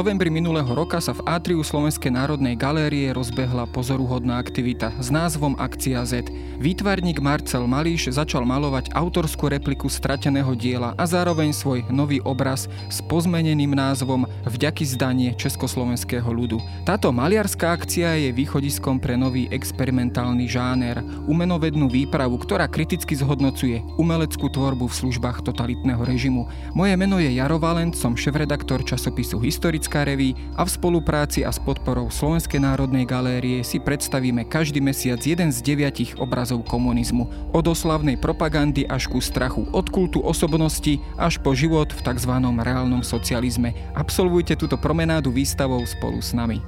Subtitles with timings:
[0.00, 6.00] novembri minulého roka sa v atriu Slovenskej národnej galérie rozbehla pozoruhodná aktivita s názvom Akcia
[6.08, 6.24] Z.
[6.56, 13.04] Výtvarník Marcel Malíš začal malovať autorskú repliku strateného diela a zároveň svoj nový obraz s
[13.04, 16.56] pozmeneným názvom Vďaky zdanie československého ľudu.
[16.88, 24.48] Táto maliarská akcia je východiskom pre nový experimentálny žáner, umenovednú výpravu, ktorá kriticky zhodnocuje umeleckú
[24.48, 26.48] tvorbu v službách totalitného režimu.
[26.72, 31.58] Moje meno je Jaro Valent, som šéf-redaktor časopisu Historická reví a v spolupráci a s
[31.58, 37.50] podporou Slovenskej národnej galérie si predstavíme každý mesiac jeden z deviatich obrazov komunizmu.
[37.50, 42.32] Od oslavnej propagandy až ku strachu, od kultu osobnosti až po život v tzv.
[42.38, 43.74] reálnom socializme.
[43.98, 46.62] Absolvujte túto promenádu výstavou spolu s nami.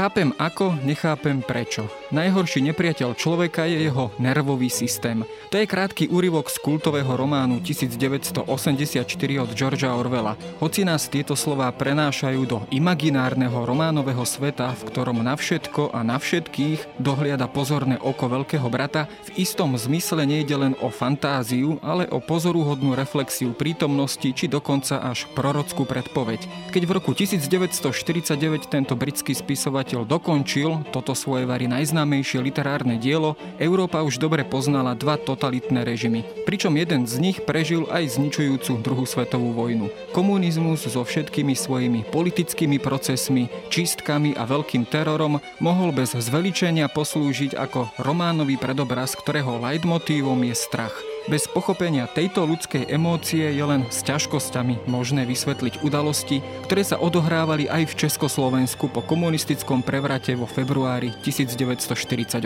[0.00, 1.84] Chápem ako, nechápem prečo.
[2.08, 5.28] Najhorší nepriateľ človeka je jeho nervový systém.
[5.52, 9.04] To je krátky úryvok z kultového románu 1984
[9.44, 10.40] od Georgea Orwella.
[10.56, 16.16] Hoci nás tieto slová prenášajú do imaginárneho románového sveta, v ktorom na všetko a na
[16.16, 22.24] všetkých dohliada pozorné oko veľkého brata, v istom zmysle nejde len o fantáziu, ale o
[22.24, 26.72] pozoruhodnú reflexiu prítomnosti či dokonca až prorockú predpoveď.
[26.72, 33.34] Keď v roku 1949 tento britský spisovateľ spisovateľ dokončil toto svoje vary najznámejšie literárne dielo,
[33.58, 39.02] Európa už dobre poznala dva totalitné režimy, pričom jeden z nich prežil aj zničujúcu druhú
[39.02, 39.90] svetovú vojnu.
[40.14, 47.90] Komunizmus so všetkými svojimi politickými procesmi, čistkami a veľkým terorom mohol bez zveličenia poslúžiť ako
[47.98, 50.94] románový predobraz, ktorého leitmotívom je strach–
[51.26, 57.66] bez pochopenia tejto ľudskej emócie je len s ťažkosťami možné vysvetliť udalosti, ktoré sa odohrávali
[57.66, 62.38] aj v Československu po komunistickom prevrate vo februári 1948.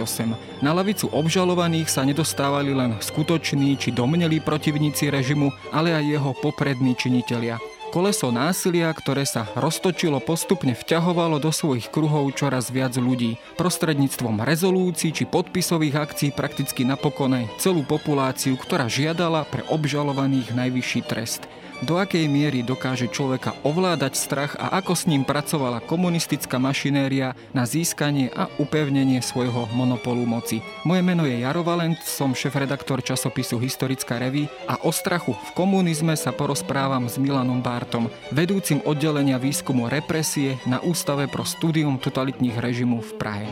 [0.65, 6.97] Na lavicu obžalovaných sa nedostávali len skutoční či domnelí protivníci režimu, ale aj jeho poprední
[6.97, 7.61] činitelia.
[7.95, 13.39] Koleso násilia, ktoré sa roztočilo, postupne vťahovalo do svojich kruhov čoraz viac ľudí.
[13.55, 21.47] Prostredníctvom rezolúcií či podpisových akcií prakticky napokon celú populáciu, ktorá žiadala pre obžalovaných najvyšší trest
[21.85, 27.69] do akej miery dokáže človeka ovládať strach a ako s ním pracovala komunistická mašinéria na
[27.69, 30.65] získanie a upevnenie svojho monopolu moci.
[30.89, 36.17] Moje meno je Jaro Valent, som šéf-redaktor časopisu Historická reví a o strachu v komunizme
[36.17, 43.05] sa porozprávam s Milanom Bartom, vedúcim oddelenia výskumu represie na Ústave pro studium totalitných režimov
[43.05, 43.47] v Prahe.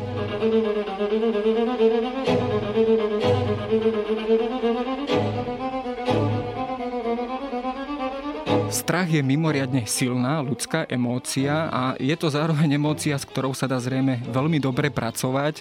[8.73, 13.77] Strach je mimoriadne silná ľudská emócia a je to zároveň emócia, s ktorou sa dá
[13.77, 15.61] zrejme veľmi dobre pracovať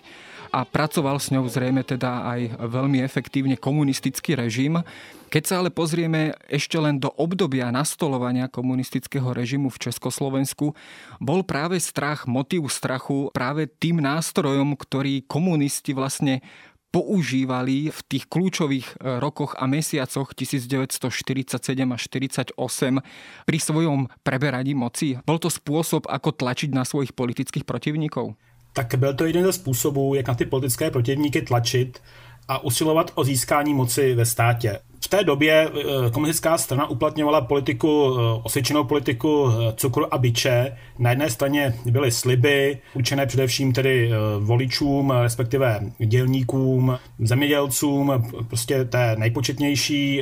[0.52, 4.80] a pracoval s ňou zrejme teda aj veľmi efektívne komunistický režim.
[5.28, 10.72] Keď sa ale pozrieme ešte len do obdobia nastolovania komunistického režimu v Československu,
[11.20, 16.44] bol práve strach, motív strachu práve tým nástrojom, ktorý komunisti vlastne
[16.92, 21.56] používali v tých kľúčových e, rokoch a mesiacoch 1947
[21.88, 23.00] až 1948
[23.48, 25.16] pri svojom preberaní moci?
[25.24, 28.36] Bol to spôsob, ako tlačiť na svojich politických protivníkov?
[28.74, 32.00] Tak byl to jeden ze způsobů, jak na ty politické protivníky tlačit
[32.48, 34.80] a usilovat o získání moci ve státě.
[35.04, 40.78] V té době eh, komunistická strana uplatňovala politiku, eh, osvědčenou politiku eh, cukru a byče.
[41.00, 50.22] Na jedné straně byly sliby, určené především tedy voličům, respektive dělníkům, zemědělcům, prostě té nejpočetnější,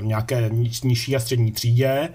[0.00, 0.50] nějaké
[0.84, 2.08] nižší a střední třídě,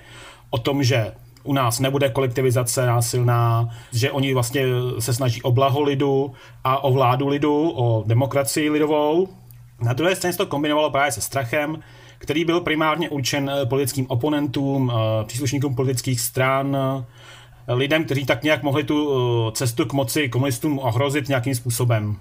[0.50, 1.12] o tom, že
[1.44, 4.64] u nás nebude kolektivizace násilná, že oni vlastně
[5.00, 9.28] se snaží o blaho lidu a o vládu lidu, o demokracii lidovou.
[9.84, 11.80] Na druhé straně se to kombinovalo právě se strachem,
[12.18, 18.44] který byl primárně určen eh, politickým oponentům, eh, příslušníkům politických stran, eh, lidem, kteří tak
[18.44, 22.18] nějak mohli tu cestu k moci komunistům ohrozit nějakým způsobem.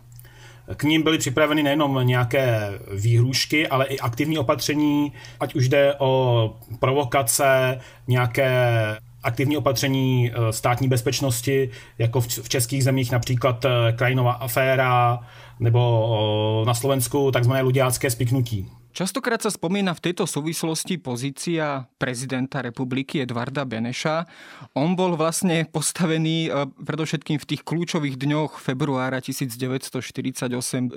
[0.76, 6.54] K ním byly připraveny nejenom nějaké výhrušky, ale i aktivní opatření, ať už jde o
[6.78, 8.76] provokace, nějaké
[9.22, 13.66] aktivní opatření státní bezpečnosti, jako v českých zemích například
[13.96, 15.20] krajinová aféra,
[15.62, 18.68] nebo na Slovensku takzvané ludiácké spiknutí.
[18.92, 24.28] Častokrát sa spomína v tejto súvislosti pozícia prezidenta republiky Edvarda Beneša.
[24.76, 30.44] On bol vlastne postavený e, predovšetkým v tých kľúčových dňoch februára 1948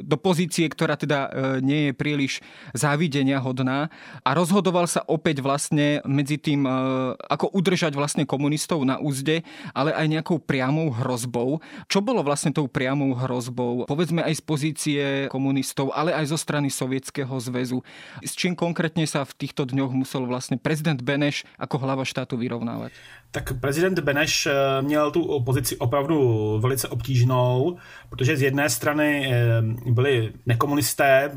[0.03, 2.43] do pozície, ktorá teda e, nie je príliš
[2.75, 3.87] závidenia hodná
[4.27, 6.71] a rozhodoval sa opäť vlastne medzi tým, e,
[7.15, 11.63] ako udržať vlastne komunistov na úzde, ale aj nejakou priamou hrozbou.
[11.87, 13.87] Čo bolo vlastne tou priamou hrozbou?
[13.87, 17.84] Povedzme aj z pozície komunistov, ale aj zo strany Sovietskeho zväzu.
[18.25, 22.91] S čím konkrétně sa v týchto dňoch musel vlastně prezident Beneš jako hlava štátu vyrovnávat?
[23.31, 27.77] Tak prezident Beneš eh, měl tu opozici opravdu velice obtížnou,
[28.09, 31.31] protože z jedné strany eh, byli nekomunisté,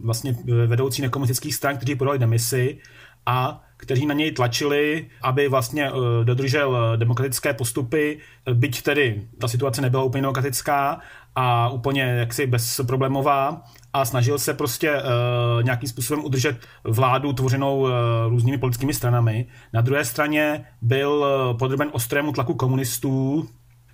[0.00, 0.36] vlastně
[0.66, 2.78] vedoucí nekomunistických stran, kteří podali demisi
[3.26, 8.18] a kteří na něj tlačili, aby vlastně eh, dodržel demokratické postupy,
[8.52, 11.00] byť tedy ta situace nebyla úplně demokratická
[11.34, 13.62] a úplně jaksi bezproblémová
[13.94, 17.90] a snažil se prostě uh, nějakým způsobem udržet vládu tvořenou uh,
[18.28, 19.46] různými politickými stranami.
[19.72, 23.48] Na druhé straně byl uh, podroben ostrému tlaku komunistů,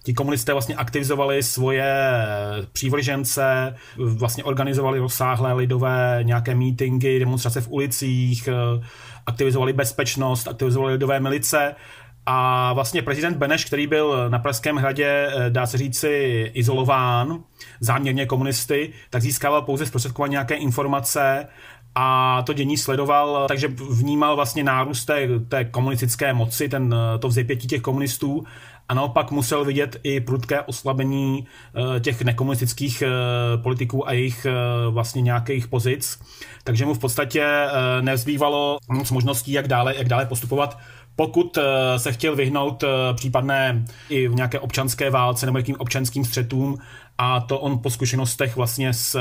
[0.04, 2.12] Ti komunisté vlastně aktivizovali svoje
[2.72, 8.48] přívržence, vlastně organizovali rozsáhlé lidové nějaké mítingy, demonstrace v ulicích,
[9.26, 11.74] aktivizovali bezpečnost, aktivizovali lidové milice
[12.26, 17.40] a vlastně prezident Beneš, který byl na Pražském hradě, eh, dá se říci, izolován,
[17.80, 21.46] záměrně komunisty, tak získával pouze zprostředkovat nějaké informace
[21.94, 27.68] a to dění sledoval, takže vnímal vlastně nárůst té, té komunistické moci, ten, to vzepětí
[27.68, 28.44] těch komunistů
[28.88, 31.46] a naopak musel vidět i prudké oslabení
[31.96, 33.08] eh, těch nekomunistických eh,
[33.62, 34.46] politiků a jejich
[34.90, 36.20] vlastně nějakých pozic.
[36.64, 37.46] Takže mu v podstatě
[38.00, 40.78] nezbývalo moc možností, jak dále, jak dále postupovat
[41.16, 46.24] pokud eh, se chtěl vyhnout eh, případné i v nějaké občanské válce nebo jakým občanským
[46.24, 46.78] střetům
[47.18, 49.20] a to on po zkušenostech vlastně s eh,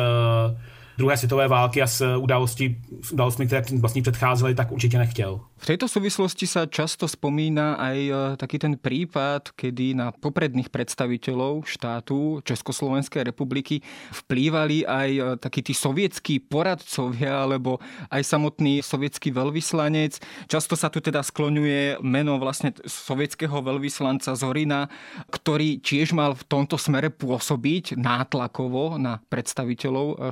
[1.00, 5.40] druhé světové války a s událostí, s událostmi, které vlastně předcházely, tak určitě nechtěl.
[5.60, 11.68] V tejto súvislosti sa často spomína aj e, taký ten prípad, kedy na popredných predstaviteľov
[11.68, 13.84] štátu Československej republiky
[14.24, 20.24] vplývali aj e, takí tí sovietskí poradcovia alebo aj samotný sovietský veľvyslanec.
[20.48, 24.88] Často sa tu teda skloňuje meno vlastne sovietského veľvyslanca Zorina,
[25.28, 30.32] ktorý tiež mal v tomto smere pôsobiť nátlakovo na predstaviteľov e,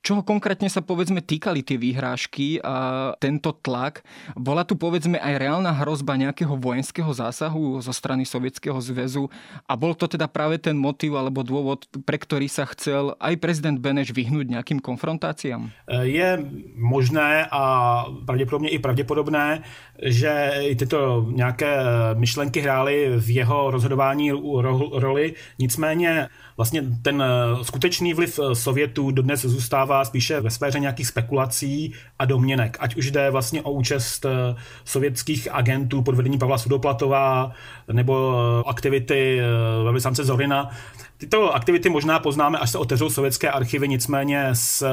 [0.00, 4.06] Čoho konkrétne sa povedzme týkali tie výhrážky a tento tlak
[4.38, 9.28] bola tu povedzme aj reálna hrozba nejakého vojenského zásahu zo strany Sovětského zväzu
[9.66, 13.78] a bol to teda práve ten motiv alebo dôvod, pre ktorý sa chcel aj prezident
[13.82, 15.70] Beneš vyhnúť nejakým konfrontáciám?
[16.06, 16.28] Je
[16.76, 17.62] možné a
[18.26, 19.62] pravděpodobně i pravděpodobné,
[20.02, 21.76] že i tyto nějaké
[22.14, 24.30] myšlenky hrály v jeho rozhodování
[24.92, 25.34] roli.
[25.58, 27.22] Nicméně vlastně ten
[27.62, 32.76] skutečný vliv Sovětů dodnes zůstává spíše ve sféře nějakých spekulací a domněnek.
[32.80, 34.54] Ať už jde vlastně o účast eh,
[34.84, 37.52] sovětských agentů pod vedením Pavla Sudoplatová
[37.92, 39.44] nebo eh, aktivity eh,
[39.84, 40.70] velvyslance Zorina,
[41.18, 44.86] Tyto aktivity možná poznáme, až se otevřou sovětské archivy, nicméně z eh,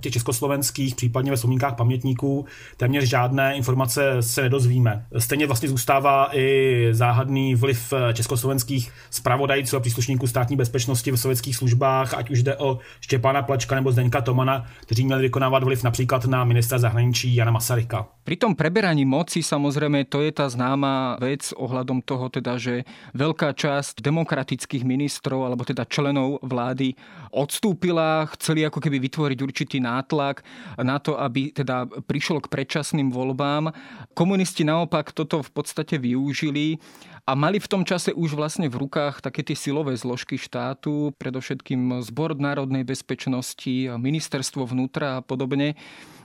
[0.00, 2.46] těch československých, případně ve vzpomínkách pamětníků,
[2.76, 5.06] téměř žádné informace se nedozvíme.
[5.18, 11.56] Stejně vlastně zůstává i záhadný vliv eh, československých zpravodajců a příslušníků státní bezpečnosti v sovětských
[11.56, 16.24] službách, ať už jde o Štěpána Plačka nebo Zdeňka Tomana, kteří měli vykonávat vliv například
[16.24, 18.06] na ministra zahraničí Jana Masaryka.
[18.26, 22.82] Pri tom preberaní moci samozrejme to je tá známa vec ohľadom toho teda, že
[23.14, 26.94] veľká časť demokratických ministrov alebo teda členov vlády
[27.34, 30.46] odstúpila, chceli ako keby vytvoriť určitý nátlak
[30.78, 33.74] na to, aby teda prišlo k predčasným voľbám.
[34.14, 36.78] Komunisti naopak toto v podstate využili
[37.26, 41.98] a mali v tom čase už vlastne v rukách také tie silové zložky štátu, predovšetkým
[42.06, 45.74] Zbor národnej bezpečnosti, ministerstvo vnútra a podobne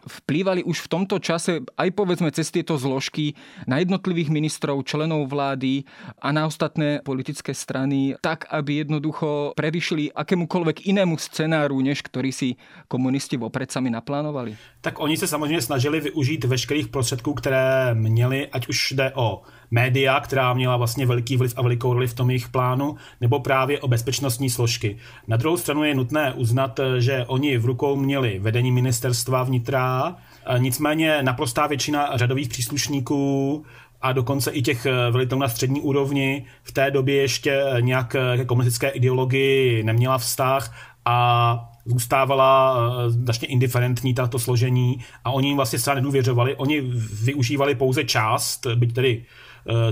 [0.05, 3.37] vplývali už v tomto čase aj povedzme cez tieto zložky
[3.69, 5.85] na jednotlivých ministrov, členov vlády
[6.17, 12.55] a na ostatné politické strany, tak aby jednoducho predišli akémukoľvek inému scenáru, než ktorý si
[12.87, 14.57] komunisti vopred sami naplánovali?
[14.81, 20.19] Tak oni se samozřejmě snažili využít veškerých prostředků, které měli, ať už jde o média,
[20.19, 23.87] která měla vlastně veliký vliv a velikou roli v tom jejich plánu, nebo právě o
[23.87, 24.97] bezpečnostní složky.
[25.27, 30.15] Na druhou stranu je nutné uznat, že oni v rukou měli vedení ministerstva vnitra,
[30.57, 33.65] nicméně naprostá většina řadových příslušníků
[34.01, 38.89] a dokonce i těch velitelů na střední úrovni v té době ještě nějak ke komunistické
[38.89, 42.77] ideologii neměla vztah a zůstávala
[43.07, 46.55] značně indiferentní tato složení a oni jim vlastně zcela nedůvěřovali.
[46.55, 46.81] Oni
[47.23, 49.25] využívali pouze část, byť tedy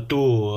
[0.08, 0.52] tu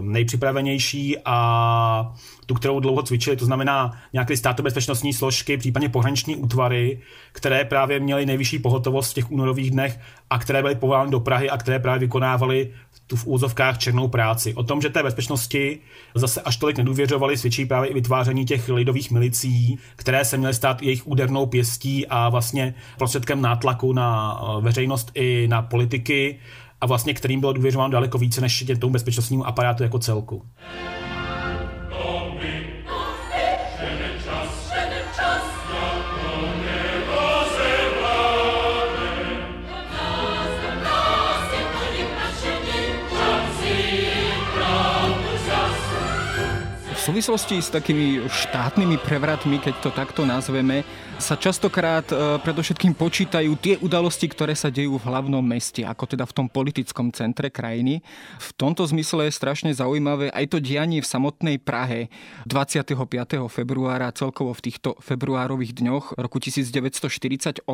[0.00, 2.14] nejpřipravenější a
[2.46, 7.00] tu, kterou dlouho cvičili, to znamená nějaké státobezpečnostní složky, případně pohraniční útvary,
[7.32, 11.50] které právě měly nejvyšší pohotovost v těch únorových dnech a které byly povolány do Prahy
[11.50, 12.70] a které právě vykonávaly
[13.06, 14.54] tu v úzovkách černou práci.
[14.54, 15.78] O tom, že té bezpečnosti
[16.14, 20.82] zase až tolik nedůvěřovali, svědčí právě i vytváření těch lidových milicí, které se měly stát
[20.82, 26.38] jejich údernou pěstí a vlastně prostředkem nátlaku na eh, veřejnost i na politiky
[26.80, 30.42] a vlastně kterým bylo důvěřováno daleko více než tomu bezpečnostnímu aparátu jako celku.
[47.18, 50.86] Súvislosti s takými štátnymi prevratmi, keď to takto nazveme,
[51.18, 56.22] sa častokrát e, predovšetkým počítajú tie udalosti, ktoré sa dejú v hlavnom meste, ako teda
[56.22, 58.06] v tom politickom centre krajiny.
[58.38, 62.06] V tomto zmysle je strašne zaujímavé aj to dianie v samotnej Prahe
[62.46, 62.94] 25.
[63.50, 67.66] februára, celkovo v týchto februárových dňoch roku 1948.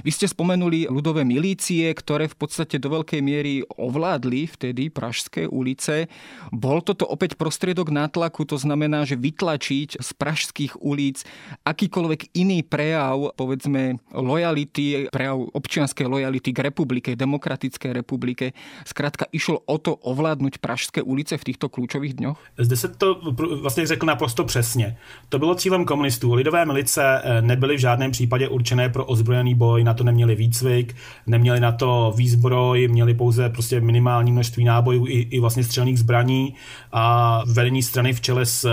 [0.00, 6.08] Vy ste spomenuli ľudové milície, ktoré v podstate do veľkej miery ovládli vtedy pražské ulice.
[6.48, 8.69] Bol toto opäť prostriedok nátlaku, to znamená,
[9.04, 11.24] že vytlačiť z pražských ulic
[11.64, 18.52] akýkoľvek iný prejav, povedzme, lojality, prejav občianskej lojality k republike, demokratické republike.
[18.86, 22.38] Zkrátka išlo o to ovládnuť pražské ulice v týchto kľúčových dňoch?
[22.58, 23.20] Zde se to
[23.62, 24.96] vlastně řekl naprosto přesně.
[25.28, 26.34] To bylo cílem komunistů.
[26.34, 30.96] Lidové milice eh, nebyly v žádném případě určené pro ozbrojený boj, na to neměli výcvik,
[31.26, 36.54] neměli na to výzbroj, měli pouze prostě minimální množství nábojů i, i vlastně střelných zbraní
[36.92, 38.70] a vedení strany v čele s eh,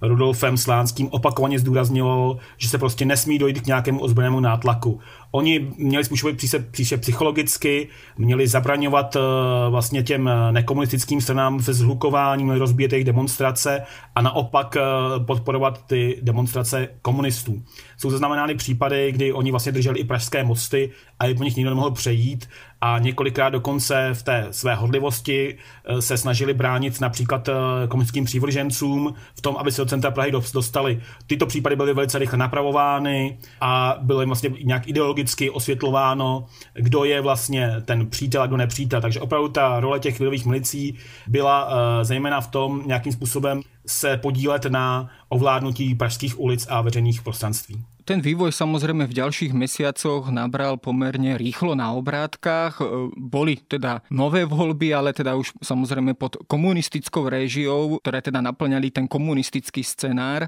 [0.00, 5.00] Rudolfem Slánským opakovaně zdůraznilo, že se prostě nesmí dojít k nějakému ozbrojenému nátlaku.
[5.36, 7.88] Oni měli způsobit příše psychologicky,
[8.18, 9.22] měli zabraňovat uh,
[9.70, 13.82] vlastně těm nekomunistickým stranám ve zhlukování, měli rozbíjet jejich demonstrace
[14.14, 17.62] a naopak uh, podporovat ty demonstrace komunistů.
[17.96, 21.90] Jsou zaznamenány případy, kdy oni vlastně drželi i pražské mosty a po nich nikdo nemohl
[21.90, 22.48] přejít
[22.80, 25.56] a několikrát dokonce v té své hodlivosti
[26.00, 27.48] se snažili bránit například
[27.88, 31.00] komunistickým přívržencům v tom, aby se do centra Prahy dostali.
[31.26, 37.20] Tyto případy byly velice rychle napravovány a byly vlastně nějak ideologicky logicky osvětlováno, kdo je
[37.20, 39.00] vlastně ten přítel a kdo nepřítel.
[39.00, 40.94] Takže opravdu ta role těch lidových milicí
[41.26, 47.22] byla uh, zejména v tom nějakým způsobem se podílet na ovládnutí pražských ulic a veřejných
[47.22, 47.95] prostranství.
[48.06, 52.78] Ten vývoj samozrejme v ďalších mesiacoch nabral pomerne rýchlo na obrátkach.
[52.78, 58.94] E, boli teda nové voľby, ale teda už samozrejme pod komunistickou réžiou, ktoré teda naplňali
[58.94, 60.46] ten komunistický scenár.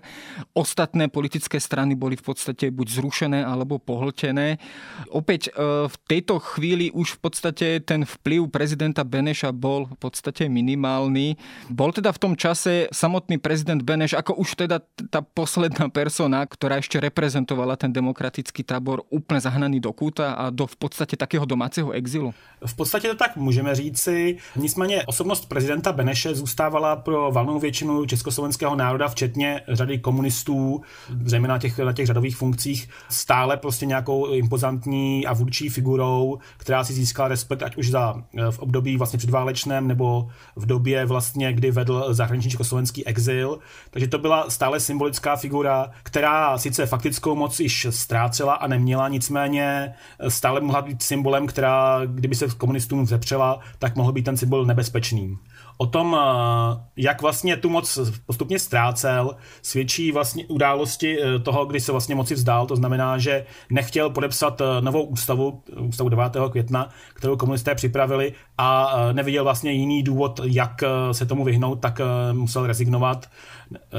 [0.55, 4.63] Ostatné politické strany boli v podstate buď zrušené alebo pohltené.
[5.11, 10.47] Opäť e, v tejto chvíli už v podstate ten vplyv prezidenta Beneša bol v podstate
[10.47, 11.35] minimálny.
[11.75, 14.79] Bol teda v tom čase samotný prezident Beneš ako už teda
[15.11, 20.51] tá posledná persona, ktorá ešte reprezentovala reprezentovala ten demokratický tábor úplně zahnaný do kúta a
[20.51, 22.35] do v podstatě takého domácího exilu?
[22.67, 24.37] V podstatě to tak můžeme říci.
[24.57, 30.83] Nicméně osobnost prezidenta Beneše zůstávala pro valnou většinu československého národa, včetně řady komunistů,
[31.25, 36.85] zejména na těch, na těch řadových funkcích, stále prostě nějakou impozantní a vůdčí figurou, která
[36.85, 41.71] si získala respekt ať už za v období vlastně předválečném nebo v době vlastně, kdy
[41.71, 43.59] vedl zahraniční československý exil.
[43.91, 49.95] Takže to byla stále symbolická figura, která sice faktickou moc již ztrácela a neměla, nicméně
[50.29, 55.39] stále mohla být symbolem, která, kdyby se komunistům vzepřela, tak mohl být ten symbol nebezpečným.
[55.81, 61.81] O tom, eh, jak vlastně tu moc postupně ztrácel, svědčí vlastně události eh, toho, kdy
[61.81, 62.67] se vlastně moci vzdál.
[62.67, 66.37] To znamená, že nechtěl podepsat eh, novou ústavu, ústavu 9.
[66.51, 70.83] května, kterou komunisté připravili a neviděl vlastně jiný důvod, jak
[71.13, 72.01] se tomu vyhnout, tak
[72.33, 73.27] musel rezignovat.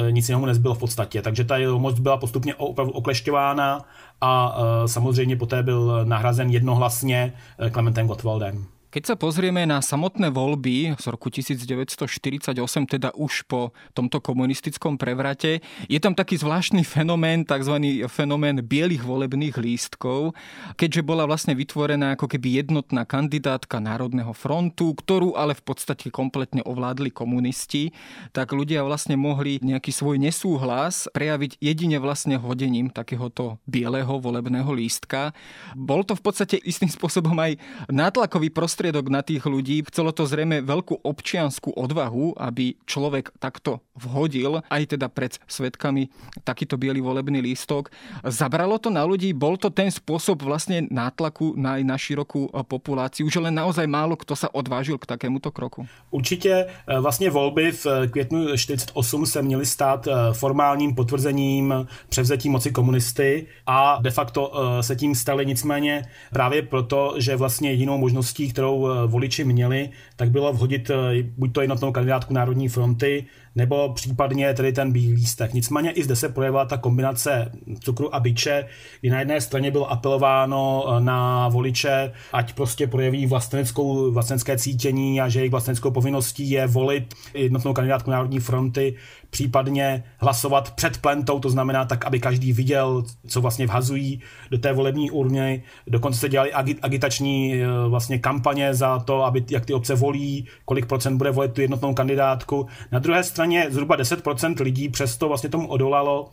[0.10, 1.22] Nic jiného nezbylo v podstatě.
[1.22, 3.86] Takže ta jeho moc byla postupně opravdu oklešťována
[4.22, 7.34] a samozřejmě poté byl nahrazen jednohlasně
[7.72, 8.79] Klementem Gottwaldem.
[8.90, 12.58] Keď sa pozrieme na samotné voľby z roku 1948,
[12.90, 17.78] teda už po tomto komunistickom prevrate, je tam taký zvláštny fenomén, tzv.
[18.10, 20.34] fenomén bielých volebných lístkov,
[20.74, 26.66] keďže bola vlastne vytvorená ako keby jednotná kandidátka Národného frontu, ktorú ale v podstate kompletne
[26.66, 27.94] ovládli komunisti,
[28.34, 35.38] tak ľudia vlastne mohli nejaký svoj nesúhlas prejaviť jedine vlastne hodením takéhoto bieleho volebného lístka.
[35.78, 37.62] Bol to v podstate istým spôsobom aj
[37.94, 39.84] nátlakový prostriedok prostriedok na tých ľudí.
[39.92, 46.08] Chcelo to zrejme veľkú občianskú odvahu, aby človek takto vhodil aj teda pred svetkami
[46.48, 47.92] takýto biely volebný lístok.
[48.24, 53.44] Zabralo to na ľudí, bol to ten spôsob vlastne nátlaku na, na širokú populáciu, že
[53.44, 55.84] len naozaj málo kto sa odvážil k takémuto kroku?
[56.12, 61.74] Určitě eh, vlastně volby v květnu 48 se měly stát eh, formálním potvrzením
[62.10, 67.72] převzetí moci komunisty a de facto eh, se tím staly nicméně právě proto, že vlastně
[67.72, 68.69] jedinou možností, kterou
[69.08, 70.92] voliči měli, tak bylo vhodit
[71.38, 75.54] buď to jednotnou kandidátku Národní fronty, nebo případně tedy ten bílý lístek.
[75.54, 78.66] Nicméně i zde se projevila ta kombinace cukru a byče,
[79.02, 85.30] kdy na jedné straně bylo apelováno na voliče, ať prostě projeví vlasteneckou, vlastenecké cítění a
[85.30, 88.96] že jejich vlasteneckou povinností je volit jednotnou kandidátku Národní fronty,
[89.30, 94.22] případně hlasovat před plentou, to znamená tak, aby každý viděl, co vlastně vhazují
[94.52, 95.64] do té volební urny.
[95.88, 100.86] Dokonce se dělali agitační eh, vlastně kampaně za to, aby jak ty obce volí, kolik
[100.86, 102.68] procent bude volit tu jednotnou kandidátku.
[102.92, 106.30] Na druhé straně zhruba 10% lidí přesto vlastně tomu odolalo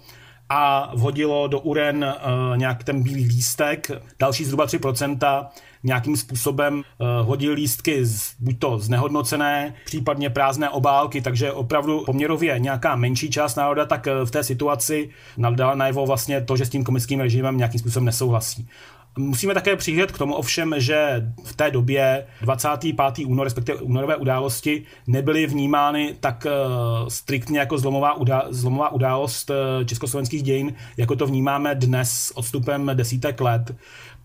[0.49, 3.91] a vhodilo do uren uh, nějak ten bílý lístek.
[4.19, 5.47] Další zhruba 3%
[5.83, 12.59] nějakým způsobem uh, hodil lístky z, buď to znehodnocené, případně prázdné obálky, takže opravdu poměrově
[12.59, 15.11] nějaká menší část národa tak uh, v té situaci
[15.51, 18.69] dala najevo vlastně to, že s tím komickým režimem nějakým způsobem nesouhlasí.
[19.19, 23.27] Musíme také přihled k tomu ovšem, že v té době 25.
[23.27, 29.57] únor, respektive únorové události, nebyly vnímány tak uh, striktně jako zlomová, udá, zlomová událost uh,
[29.85, 33.75] československých dějin, jako to vnímáme dnes s odstupem desítek let.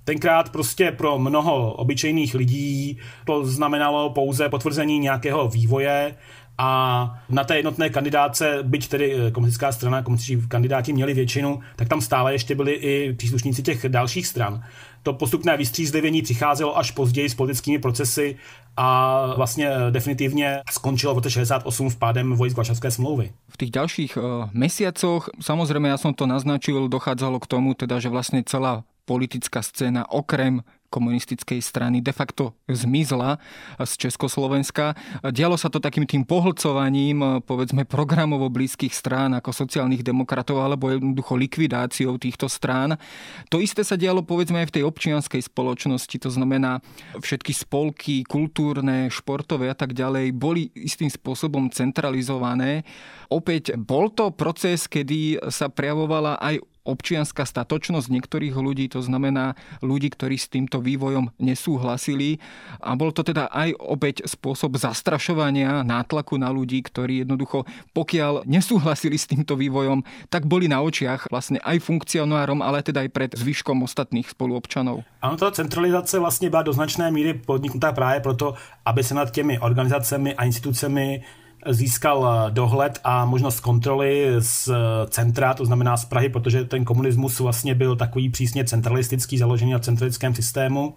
[0.03, 6.15] Tenkrát prostě pro mnoho obyčejných lidí to znamenalo pouze potvrzení nějakého vývoje,
[6.63, 11.87] a na té jednotné kandidáce, byť tedy eh, komunistická strana, komunističní kandidáti měli většinu, tak
[11.87, 14.63] tam stále ještě byli i příslušníci těch dalších stran.
[15.03, 18.35] To postupné vystřízlivění přicházelo až později s politickými procesy
[18.77, 23.31] a vlastně eh, definitivně skončilo v roce 68 v pádem vojsk Varšavské smlouvy.
[23.49, 28.09] V těch dalších uh, mesiacoch, samozřejmě já jsem to naznačil, docházelo k tomu, teda, že
[28.09, 30.61] vlastně celá politická scéna okrem
[30.91, 33.39] komunistickej strany de facto zmizla
[33.79, 34.93] z Československa.
[35.31, 41.39] Dialo sa to takým tým pohlcovaním, povedzme, programovo blízkych strán ako sociálnych demokratov alebo jednoducho
[41.39, 42.99] likvidáciou týchto strán.
[43.47, 46.83] To isté sa dialo povedzme aj v tej občianskej spoločnosti, to znamená
[47.15, 52.83] všetky spolky, kultúrne, športové a tak ďalej boli istým spôsobom centralizované.
[53.31, 60.09] Opäť bol to proces, kedy sa prejavovala aj občianská statočnosť niektorých ľudí, to znamená ľudí,
[60.09, 62.41] ktorí s týmto vývojom nesúhlasili.
[62.81, 69.17] A bol to teda aj opäť spôsob zastrašovania, nátlaku na ľudí, ktorí jednoducho, pokiaľ nesúhlasili
[69.17, 70.01] s týmto vývojom,
[70.33, 75.05] tak boli na očiach vlastne aj funkcionárom, ale teda aj pred zvyškom ostatných spoluobčanov.
[75.21, 78.53] Ano, ta centralizace vlastně byla do značné míry podniknutá právě proto,
[78.85, 81.23] aby se nad těmi organizacemi a institucemi
[81.69, 84.73] získal eh, dohled a možnost kontroly z eh,
[85.09, 89.79] centra, to znamená z Prahy, protože ten komunismus vlastně byl takový přísně centralistický, založený na
[89.79, 90.95] centralistickém systému.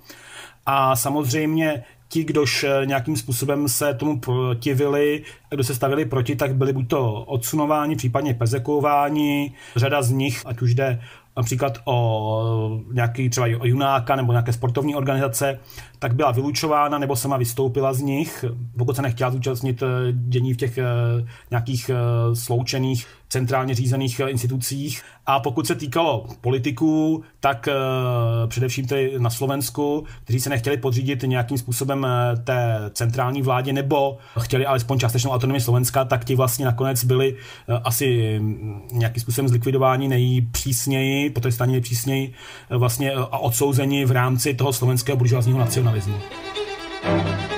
[0.66, 6.55] A samozřejmě ti, kdož eh, nějakým způsobem se tomu protivili, kdo se stavili proti, tak
[6.55, 9.53] byli buď to odsunováni, případně persekuováni.
[9.77, 11.00] Řada z nich, ať už jde
[11.37, 15.59] například o nějaký třeba o junáka nebo nějaké sportovní organizace,
[15.99, 18.44] tak byla vylučována nebo sama vystoupila z nich,
[18.79, 20.85] pokud se nechtěla zúčastnit eh, dění v těch eh,
[21.51, 25.03] nějakých eh, sloučených centrálně řízených institucích.
[25.27, 27.68] A pokud se týkalo politiků, tak
[28.47, 32.07] především tedy na Slovensku, kteří se nechtěli podřídit nějakým způsobem
[32.44, 37.37] té centrální vládě nebo chtěli alespoň částečnou autonomii Slovenska, tak ti vlastně nakonec byli
[37.85, 42.33] asi mm, nějakým způsobem zlikvidováni nejpřísněji, potrestáni nejpřísněji
[42.70, 47.54] vlastně a odsouzeni v rámci toho slovenského buržoazního nacionalismu nacionalismo.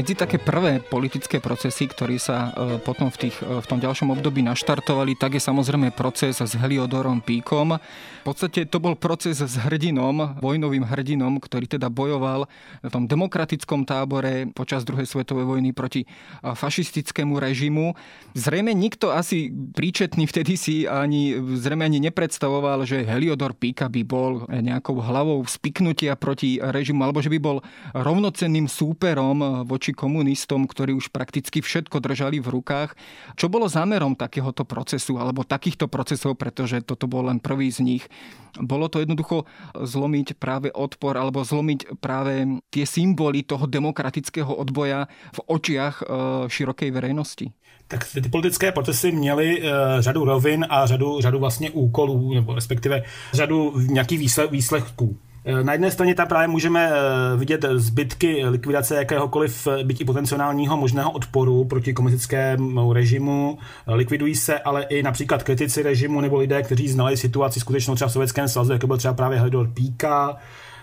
[0.00, 4.08] Medzi také prvé politické procesy, ktoré sa e, potom v, tých, e, v tom ďalšom
[4.16, 7.76] období naštartovali, tak je samozrejme proces s Heliodorom Píkom.
[7.76, 12.48] V podstate to bol proces s hrdinom, vojnovým hrdinom, ktorý teda bojoval
[12.80, 16.08] v tom demokratickom tábore počas druhej svetovej vojny proti e,
[16.48, 17.92] fašistickému režimu.
[18.32, 24.48] Zrejme nikto asi príčetný vtedy si ani, zrejme ani nepredstavoval, že Heliodor Píka by bol
[24.48, 27.60] nejakou hlavou spiknutia proti režimu, alebo že by bol
[27.92, 32.94] rovnocenným súperom voči voči komunistom, ktorí už prakticky všetko držali v rukách.
[33.34, 38.04] Čo bolo zámerom takéhoto procesu alebo takýchto procesov, pretože toto bol len prvý z nich?
[38.54, 45.38] Bolo to jednoducho zlomiť práve odpor alebo zlomiť práve tie symboly toho demokratického odboja v
[45.50, 46.04] očiach e,
[46.46, 47.50] širokej verejnosti?
[47.90, 49.66] Tak ty politické procesy měly uh,
[49.98, 53.02] řadu rovin a řadu, řadu vlastně úkolů, nebo respektive
[53.34, 55.18] řadu nějakých výsledků.
[55.44, 60.76] Eh, na jedné straně tam právě můžeme eh, vidět zbytky likvidace jakéhokoliv byť i potenciálního
[60.76, 63.58] možného odporu proti komunistickému režimu.
[63.86, 68.12] Likvidují se ale i například kritici režimu nebo lidé, kteří znali situaci skutečnou třeba v
[68.12, 70.36] Sovětském svazu, jako byl třeba právě Hledor Píka.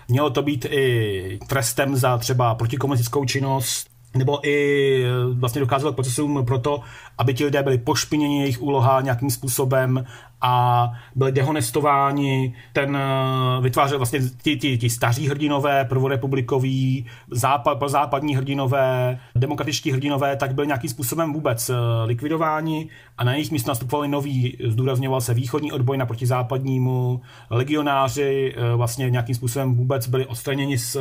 [0.08, 6.44] Mělo to být i trestem za třeba protikomunistickou činnost nebo i vlastně dokázalo k procesům
[6.46, 6.80] proto,
[7.18, 10.04] aby ti lidé byli pošpiněni jejich úloha nějakým způsobem
[10.40, 12.54] a byli dehonestováni.
[12.72, 20.36] Ten eh, vytvářel vlastně ti, ti, ti staří hrdinové, prvorepublikoví, západ, západní hrdinové, demokratičtí hrdinové,
[20.36, 21.74] tak byli nějakým způsobem vůbec eh,
[22.04, 27.20] likvidováni a na jejich místo nastupovali noví, zdůrazňoval se východní odboj naproti západnímu,
[27.50, 30.96] legionáři eh, vlastně nějakým způsobem vůbec byli odstraněni z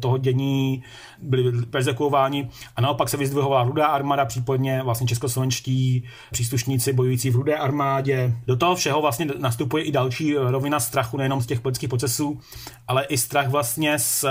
[0.00, 0.82] toho dění,
[1.22, 7.56] byli persekuováni a naopak se vyzdvihovala rudá armáda, případně vlastně českoslovenští příslušníci bojující v rudé
[7.56, 8.34] armádě.
[8.52, 12.40] Do toho všeho vlastně nastupuje i další rovina strachu, nejenom z těch politických procesů,
[12.88, 14.24] ale i strach vlastně, z,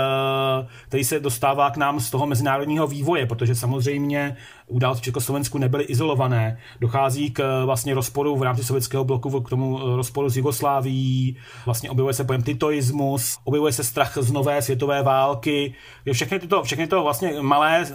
[0.88, 5.84] který se dostává k nám z toho mezinárodního vývoje, protože samozřejmě události v Československu nebyly
[5.84, 6.58] izolované.
[6.80, 12.14] Dochází k vlastně rozporu v rámci sovětského bloku, k tomu rozporu s Jugoslávií, vlastně objevuje
[12.14, 15.74] se pojem titoismus, objevuje se strach z nové světové války.
[16.12, 17.86] Všechny tyto, všechny to vlastně malé,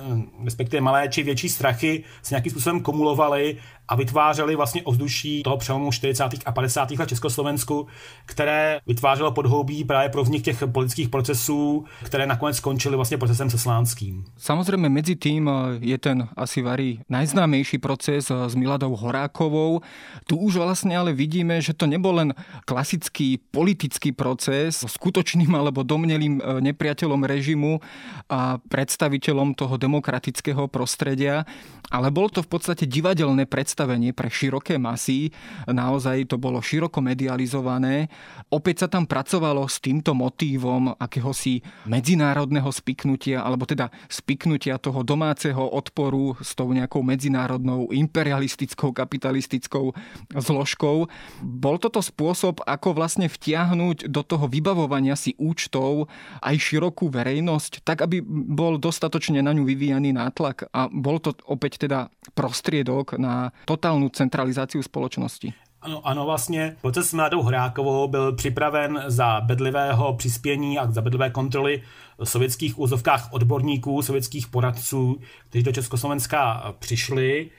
[0.43, 3.57] respektive malé či větší strachy se nějakým způsobem kumulovaly
[3.87, 6.23] a vytvářely vlastně ovzduší toho přelomu 40.
[6.45, 6.91] a 50.
[6.91, 7.87] let Československu,
[8.25, 14.25] které vytvářelo podhoubí právě pro vznik těch politických procesů, které nakonec skončily vlastně procesem seslánským.
[14.37, 19.81] Samozřejmě mezi tím je ten asi varí najznámejší proces s Miladou Horákovou.
[20.27, 22.33] Tu už vlastne ale vidíme, že to nebol len
[22.65, 27.79] klasický politický proces s skutočným alebo domnelým e, nepriateľom režimu
[28.27, 31.45] a predstaviteľom toho demokratického prostredia,
[31.87, 35.29] ale bol to v podstate divadelné predstavenie pre široké masy.
[35.67, 38.09] Naozaj to bolo široko medializované.
[38.49, 45.61] Opäť sa tam pracovalo s týmto motívom akéhosi medzinárodného spiknutia, alebo teda spiknutia toho domáceho
[45.61, 49.91] odporu s tou nejakou medzinárodnou imperialistickou, kapitalistickou
[50.31, 51.11] zložkou.
[51.43, 56.07] Bol toto spôsob, ako vlastne vtiahnuť do toho vybavovania si účtov
[56.39, 61.83] aj širokú verejnosť, tak aby bol dostatočne na ňu vyvíjaný nátlak a bol to opäť
[61.87, 65.53] teda prostriedok na totálnu centralizáciu spoločnosti.
[65.81, 71.29] Ano, ano, vlastně proces s Mladou Horákovou byl připraven za bedlivého přispění a za bedlivé
[71.29, 71.83] kontroly
[72.23, 77.49] sovětských úzovkách odborníků, sovětských poradců, kteří do Československa přišli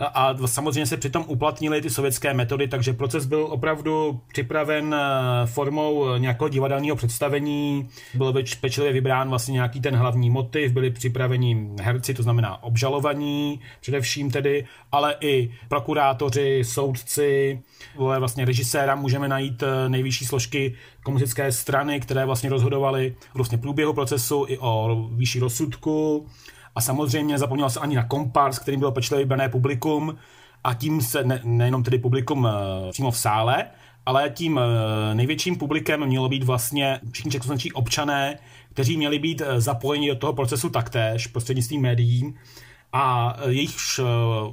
[0.00, 6.16] a samozřejmě se přitom uplatnily ty sovětské metody, takže proces byl opravdu připraven eh, formou
[6.18, 12.22] nějakého divadelního představení, byl pečlivě vybrán vlastně nějaký ten hlavní motiv, byli připraveni herci, to
[12.22, 17.60] znamená obžalovaní především tedy, ale i prokurátoři, soudci,
[17.96, 24.44] vlastně režiséra můžeme najít eh, nejvyšší složky komunistické strany, které vlastně rozhodovaly vlastně průběhu procesu
[24.48, 26.26] i o výši rozsudku,
[26.80, 30.16] a samozřejmě zapomněl se ani na kompars, kterým bylo pečlivě vybrané publikum.
[30.64, 32.50] A tím se ne, nejenom tedy publikum uh,
[32.90, 33.64] přímo v sále,
[34.06, 34.62] ale tím uh,
[35.14, 38.38] největším publikem mělo být vlastně všichni českoslovenští občané,
[38.72, 42.34] kteří měli být uh, zapojeni do toho procesu taktéž prostřednictvím médií
[42.92, 44.00] a jejichž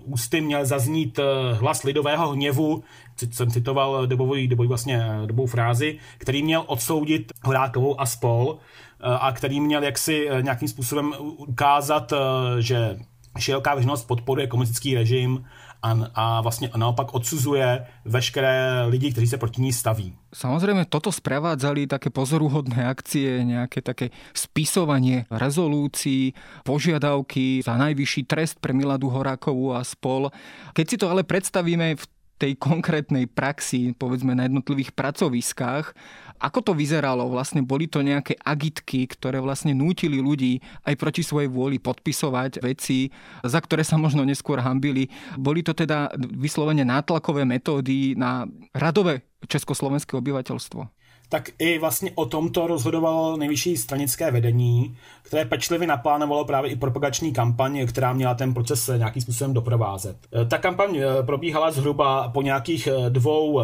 [0.04, 1.19] ústy měl zaznít
[1.54, 2.84] hlas lidového hněvu,
[3.32, 8.58] jsem citoval dobový, dobový vlastně dobovou frázi, který měl odsoudit Horákovou a spol,
[9.00, 12.13] a který měl jaksi nějakým způsobem ukázat,
[12.60, 12.97] že
[13.39, 15.45] široká veřejnost podporuje komunistický režim
[15.88, 20.13] a, a vlastně naopak odsuzuje veškeré lidi, kteří se proti ní staví.
[20.34, 26.36] Samozrejme, toto sprevádzali také pozoruhodné akcie, nejaké také spisovanie rezolúcií,
[26.67, 30.30] požiadavky za najvyšší trest pre Miladu Horákovú a spol.
[30.76, 32.04] Keď si to ale predstavíme v
[32.38, 35.93] tej konkrétnej praxi, povedzme na jednotlivých pracoviskách,
[36.38, 37.26] ako to vyzeralo?
[37.34, 43.10] Vlastne boli to nejaké agitky, ktoré vlastne nútili ľudí aj proti svojej vôli podpisovať veci,
[43.41, 45.10] za ktoré sa možno neskôr hambili.
[45.34, 48.45] Boli to teda vyslovene nátlakové metódy na
[48.78, 51.07] radové československé obyvateľstvo?
[51.30, 57.34] Tak i vlastně o tomto rozhodovalo nejvyšší stranické vedení, které pečlivě naplánovalo právě i propagační
[57.34, 60.18] kampaň, která měla ten proces nějakým způsobem doprovázet.
[60.50, 63.62] Ta kampaň eh, probíhala zhruba po nějakých eh, dvou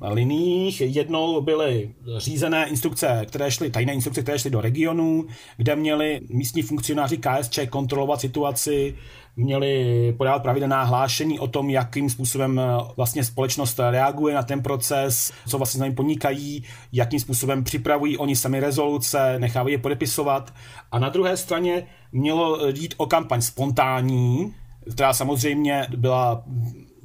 [0.00, 0.80] liniích.
[0.80, 5.24] Jednou byly řízené instrukce, které šly, tajné instrukce, které šly do regionů,
[5.56, 8.94] kde měli místní funkcionáři KSČ kontrolovat situaci,
[9.36, 12.60] měli podávat pravidelná hlášení o tom, jakým způsobem
[12.96, 18.36] vlastně společnost reaguje na ten proces, co vlastně s nami podnikají, jakým způsobem připravují oni
[18.36, 20.54] sami rezoluce, nechávají je podepisovat.
[20.92, 24.54] A na druhé straně mělo jít o kampaň spontánní,
[24.92, 26.44] která samozřejmě byla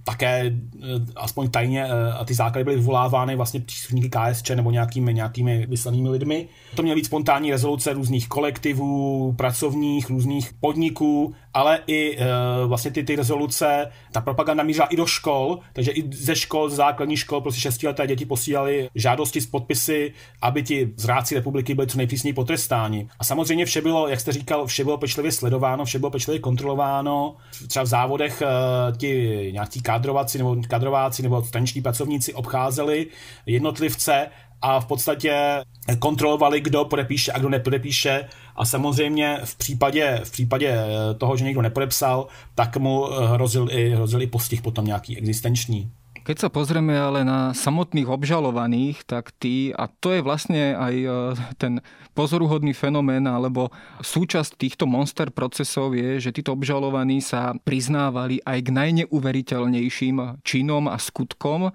[0.07, 5.13] také eh, aspoň tajně eh, a ty základy byly vyvolávány vlastně příslušníky KSČ nebo nějakými,
[5.13, 6.47] nějakými vyslanými lidmi.
[6.75, 12.25] To měly být spontánní rezoluce různých kolektivů, pracovních, různých podniků, ale i e,
[12.65, 16.75] vlastně ty, ty rezoluce, ta propaganda mířila i do škol, takže i ze škol, ze
[16.75, 21.97] základních škol, prostě šestileté děti posílali žádosti s podpisy, aby ti zráci republiky byli co
[21.97, 23.09] nejpřísněji potrestáni.
[23.19, 27.35] A samozřejmě vše bylo, jak jste říkal, vše bylo pečlivě sledováno, vše bylo pečlivě kontrolováno.
[27.67, 28.47] Třeba v závodech e,
[28.97, 33.07] ti nějaký kádrovací nebo kadrováci nebo staniční pracovníci obcházeli
[33.45, 34.27] jednotlivce
[34.61, 35.63] a v podstatě
[35.99, 40.77] kontrolovali, kdo podepíše a kdo nepodepíše a samozřejmě v případě, v případě
[41.17, 45.91] toho, že někdo nepodepsal, tak mu hrozil i, hrozil i postih potom nějaký existenční.
[46.27, 51.07] Keď sa pozrieme ale na samotných obžalovaných, tak tí, a to je vlastne aj e,
[51.55, 51.79] ten
[52.11, 53.71] pozoruhodný fenomén, alebo
[54.03, 60.99] súčasť týchto monster procesov je, že títo obžalovaní sa priznávali aj k najneuveriteľnejším činom a
[60.99, 61.71] skutkom,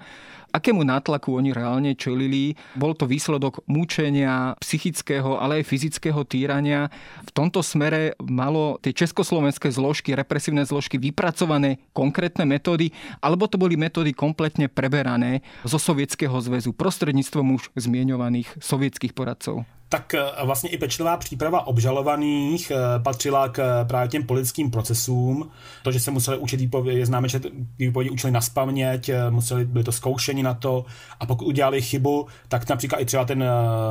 [0.53, 2.55] akému nátlaku oni reálne čelili.
[2.77, 6.93] Bol to výsledok múčenia, psychického, ale aj fyzického týrania.
[7.25, 12.93] V tomto smere malo tie československé zložky, represívne zložky vypracované konkrétne metódy,
[13.25, 20.15] alebo to boli metódy kompletne preberané zo Sovietskeho zväzu prostredníctvom už zmienovaných sovietských poradcov tak
[20.15, 25.51] eh, vlastně i pečlivá příprava obžalovaných eh, patřila k eh, právě těm politickým procesům.
[25.83, 27.41] To, že se museli učit výpovědi, známe, že
[27.79, 30.85] výpovědi učili na spaměť, museli, byli to zkoušeni na to
[31.21, 33.45] a pokud udělali chybu, tak například i třeba ten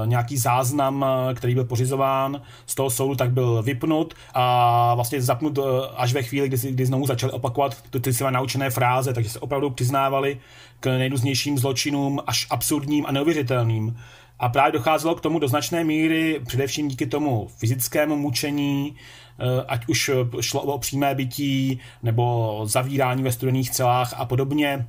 [0.05, 5.59] nějaký záznam, který byl pořizován z toho soudu, tak byl vypnut a vlastně zapnut
[5.95, 9.39] až ve chvíli, kdy, kdy znovu začali opakovat ty, ty své naučené fráze, takže se
[9.39, 10.39] opravdu přiznávali
[10.79, 13.97] k nejrůznějším zločinům až absurdním a neuvěřitelným.
[14.41, 18.95] A právě docházelo k tomu do značné míry, především díky tomu fyzickému mučení,
[19.39, 24.87] eh, ať už šlo o přímé bytí nebo zavírání ve studených celách a podobně.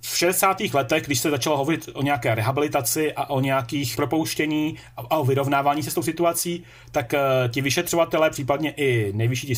[0.00, 0.74] V 60.
[0.74, 5.82] letech, když se začalo hovořit o nějaké rehabilitaci a o nějakých propouštění a o vyrovnávání
[5.82, 6.62] se s tou situací,
[6.92, 9.54] tak eh, ti vyšetřovatelé, případně i nejvyšší ti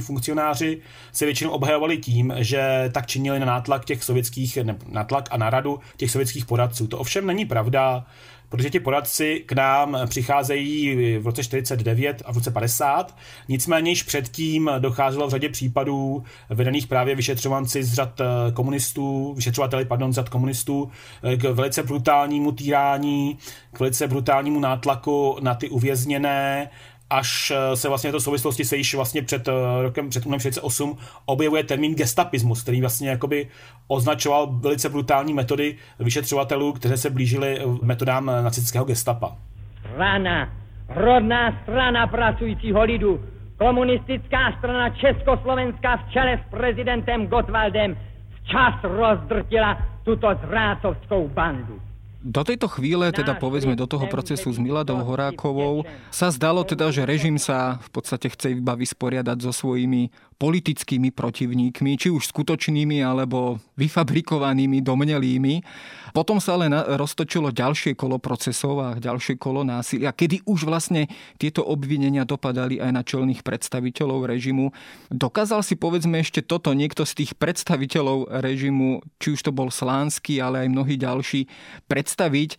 [0.00, 0.80] funkcionáři,
[1.12, 5.50] se většinou obhajovali tím, že tak činili na nátlak těch sovětských, ne, nátlak a na
[5.50, 6.86] radu těch sovětských poradců.
[6.86, 8.06] To ovšem není pravda
[8.48, 13.16] protože ti poradci k nám přicházejí v roce 49 a v roce 50,
[13.48, 19.84] nicméně již předtím docházelo v řadě případů vedených právě vyšetřovanci z řad eh, komunistů, vyšetřovateli,
[19.84, 20.90] pardon, z řad komunistů,
[21.22, 23.38] eh, k velice brutálnímu týrání,
[23.72, 26.70] k velice brutálnímu nátlaku na ty uvězněné,
[27.10, 31.64] až eh, se vlastně to souvislosti se již vlastně před eh, rokem, před 1948 objevuje
[31.64, 33.48] termín gestapismus, který vlastně jakoby
[33.88, 39.36] označoval velice brutální metody vyšetřovatelů, které se blížily metodám nacistického gestapa.
[39.80, 40.52] Strana,
[40.88, 43.20] rodná strana pracujícího lidu,
[43.58, 47.96] komunistická strana Československá v čele s prezidentem Gottwaldem
[48.42, 51.87] včas rozdrtila tuto zrácovskou bandu.
[52.18, 57.06] Do tejto chvíle, teda povedzme do toho procesu s Miladou Horákovou, sa zdalo teda, že
[57.06, 63.58] režim sa v podstate chce iba vysporiadať so svojimi politickými protivníkmi, či už skutočnými alebo
[63.74, 65.66] vyfabrikovanými, domnelými.
[66.14, 71.10] Potom sa ale roztočilo ďalšie kolo procesov a ďalšie kolo násilia, kedy už vlastne
[71.42, 74.70] tieto obvinenia dopadali aj na čelných predstaviteľov režimu.
[75.10, 80.38] Dokázal si povedzme ešte toto niekto z tých predstaviteľov režimu, či už to bol Slánsky,
[80.38, 81.50] ale aj mnohí ďalší,
[81.90, 82.50] predstaviť,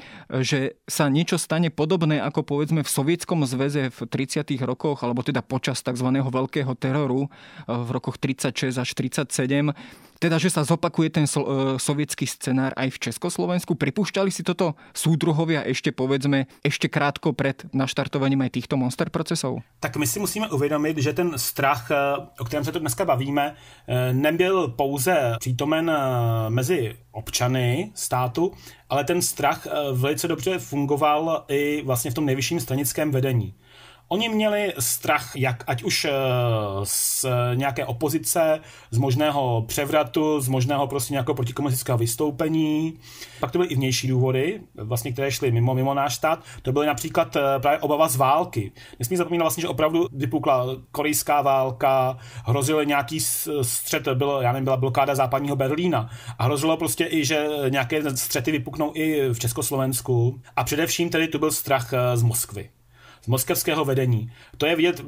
[0.43, 4.51] že sa niečo stane podobné ako povedzme v Sovietskom zväze v 30.
[4.67, 6.07] rokoch, alebo teda počas tzv.
[6.11, 7.31] veľkého teroru
[7.69, 9.73] v rokoch 36 až 37.
[10.19, 11.47] Teda, že sa zopakuje ten so, e,
[11.79, 13.79] sovietský scenár aj v Československu.
[13.79, 19.63] Pripúšťali si toto súdruhovia ešte, povedzme, ešte krátko pred naštartovaním aj týchto monster procesov?
[19.79, 21.95] Tak my si musíme uvědomit, že ten strach, e,
[22.39, 23.55] o kterém se tu dneska bavíme,
[23.87, 25.91] e, nebyl pouze přítomen
[26.49, 28.51] mezi občany státu,
[28.89, 33.53] ale ten strach velice dobře fungoval i vlastně v tom nejvyšším stranickém vedení.
[34.11, 36.11] Oni měli strach, jak ať už eh,
[36.83, 38.59] z nějaké opozice,
[38.91, 42.93] z možného převratu, z možného prostě nějakého protikomunistického vystoupení.
[43.39, 46.43] Pak to byly i vnější důvody, vlastně, které šly mimo, mimo náš stát.
[46.61, 48.71] To byly například eh, právě obava z války.
[48.99, 53.19] Nesmí zapomínat vlastně, že opravdu vypukla korejská válka, hrozil nějaký
[53.61, 58.51] střet, byl, já nevím, byla blokáda západního Berlína a hrozilo prostě i, že nějaké střety
[58.51, 60.41] vypuknou i v Československu.
[60.55, 62.69] A především tedy to byl strach eh, z Moskvy
[63.29, 64.31] moskevského vedení.
[64.57, 65.01] To je vidět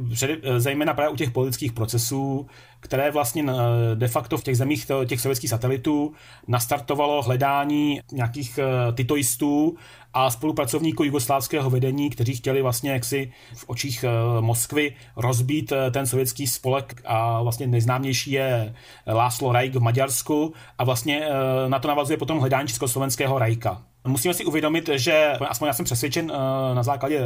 [0.58, 2.48] zejména právě u těch politických procesů,
[2.82, 6.14] které vlastně eh, de facto v těch zemích těch sovětských satelitů
[6.48, 9.76] nastartovalo hledání nějakých eh, titoistů
[10.14, 16.48] a spolupracovníků jugoslávského vedení, kteří chtěli vlastně jaksi v očích eh, Moskvy rozbít ten sovětský
[16.48, 18.76] spolek a vlastně nejznámější je
[19.08, 21.28] Láslo Rajk v Maďarsku a vlastně
[21.68, 23.82] na to navazuje potom hledání československého Rajka.
[24.08, 26.28] Musíme si uvědomit, že aspoň já jsem přesvědčen
[26.74, 27.22] na základě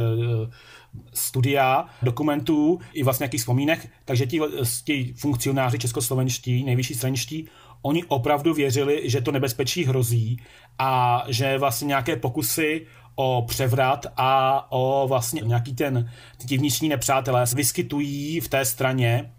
[1.14, 4.40] studia, dokumentů i vlastně nějakých vzpomínek, takže ti,
[4.84, 7.48] ti funkcionáři českoslovenští, nejvyšší straničtí,
[7.82, 10.40] oni opravdu věřili, že to nebezpečí hrozí
[10.78, 16.10] a že vlastně nějaké pokusy o převrat a o vlastně nějaký ten,
[16.48, 19.30] ty vnitřní nepřátelé vyskytují v té straně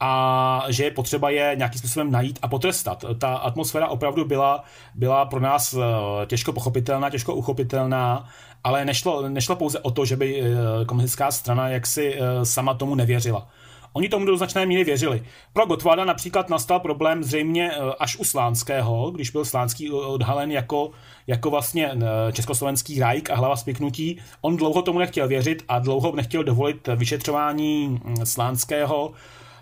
[0.00, 3.04] a že je potřeba je nějakým způsobem najít a potrestat.
[3.18, 8.28] Ta atmosféra opravdu byla, byla pro nás eh, těžko pochopitelná, těžko uchopitelná
[8.64, 10.44] ale nešlo, nešlo pouze o to, že by eh,
[10.86, 13.48] komunistická strana jaksi eh, sama tomu nevěřila.
[13.92, 15.22] Oni tomu do značné míry věřili.
[15.52, 20.90] Pro Gotwalda například nastal problém zřejmě eh, až u Slánského, když byl Slánský odhalen jako,
[21.26, 21.90] jako vlastně
[22.32, 24.18] československý rajk a hlava spiknutí.
[24.40, 29.12] On dlouho tomu nechtěl věřit a dlouho nechtěl dovolit vyšetřování hm, Slánského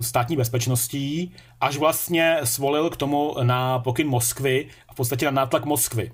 [0.03, 6.13] státní bezpečností, až vlastně svolil k tomu na pokyn Moskvy, v podstatě na nátlak Moskvy.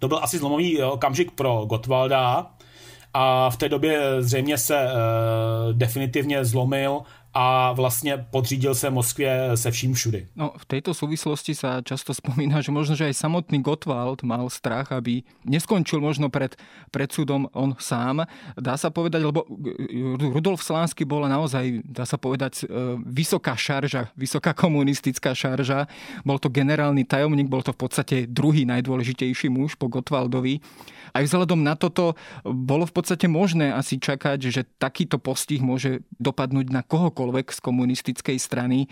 [0.00, 2.46] To byl asi zlomový okamžik pro Gottwalda
[3.14, 7.02] a v té době zřejmě se uh, definitivně zlomil
[7.34, 10.26] a vlastně podřídil se Moskvě se vším všudy.
[10.36, 14.90] No, v tejto súvislosti sa často spomína, že možno, že aj samotný Gottwald mal strach,
[14.90, 16.58] aby neskončil možno pred,
[16.90, 18.26] pred súdom on sám.
[18.58, 19.46] Dá sa povedať, lebo
[20.18, 22.66] Rudolf Slánsky bola naozaj, dá sa povedať,
[23.06, 25.86] vysoká šarža, vysoká komunistická šarža.
[26.26, 30.58] Bol to generálny tajomník, bol to v podstate druhý najdôležitejší muž po Gottwaldovi.
[31.10, 36.70] Aj vzhľadom na toto bolo v podstate možné asi čakať, že takýto postih môže dopadnúť
[36.70, 38.88] na kohokoľvek z komunistickej strany.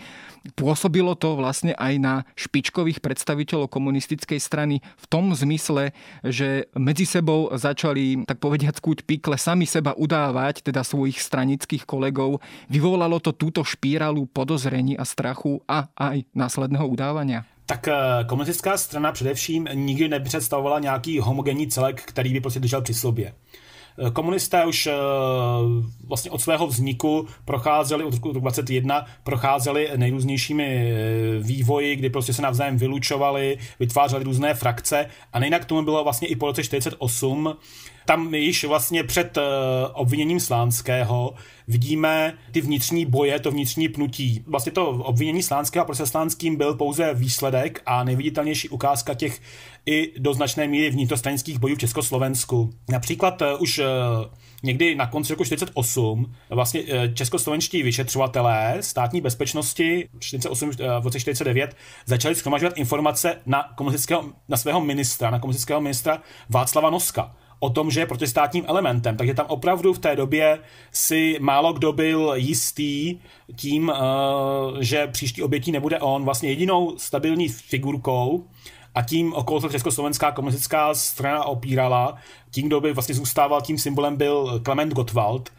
[0.53, 7.49] Pôsobilo to vlastne aj na špičkových predstaviteľov komunistickej strany v tom zmysle, že medzi sebou
[7.55, 12.43] začali, tak povediať, skúť pikle sami seba udávať, teda svojich stranických kolegov.
[12.69, 17.47] Vyvolalo to túto špíralu podozrení a strachu a aj následného udávania?
[17.69, 17.93] tak eh,
[18.25, 23.33] komunistická strana především nikdy nepředstavovala nějaký homogenní celek, který by prostě držel při sobě.
[23.97, 24.93] Eh, komunisté už eh,
[26.07, 30.93] vlastně od svého vzniku procházeli, od roku 21, procházeli nejrůznějšími
[31.41, 35.05] vývoji, kdy prostě se navzájem vylučovali, vytvářeli různé frakce.
[35.33, 37.55] A nejinak tomu bylo vlastně i po roce 48,
[38.09, 39.43] tam již vlastně před uh,
[39.93, 41.33] obviněním Slánského
[41.67, 44.43] vidíme ty vnitřní boje, to vnitřní pnutí.
[44.47, 49.41] Vlastně to obvinění Slánského a Slánským byl pouze výsledek a nejviditelnější ukázka těch
[49.85, 52.69] i do značné míry vnitrostranických bojů v Československu.
[52.89, 53.85] Například uh, už uh,
[54.63, 56.81] někdy na konci roku 48 vlastně
[57.13, 64.81] českoslovenští vyšetřovatelé státní bezpečnosti 48, v roce 49 začali schromažovat informace na, komunistického, na svého
[64.81, 69.17] ministra, na komunistického ministra Václava Noska o tom, že je protestátním elementem.
[69.17, 70.59] Takže tam opravdu v té době
[70.91, 73.19] si málo kdo byl jistý
[73.55, 76.25] tím, eh, že příští obětí nebude on.
[76.25, 78.45] Vlastně jedinou stabilní figurkou
[78.95, 82.15] a tím okolo se Československá komunistická strana opírala.
[82.51, 85.49] Tím, kdo by vlastně zůstával tím symbolem, byl Klement Gottwald,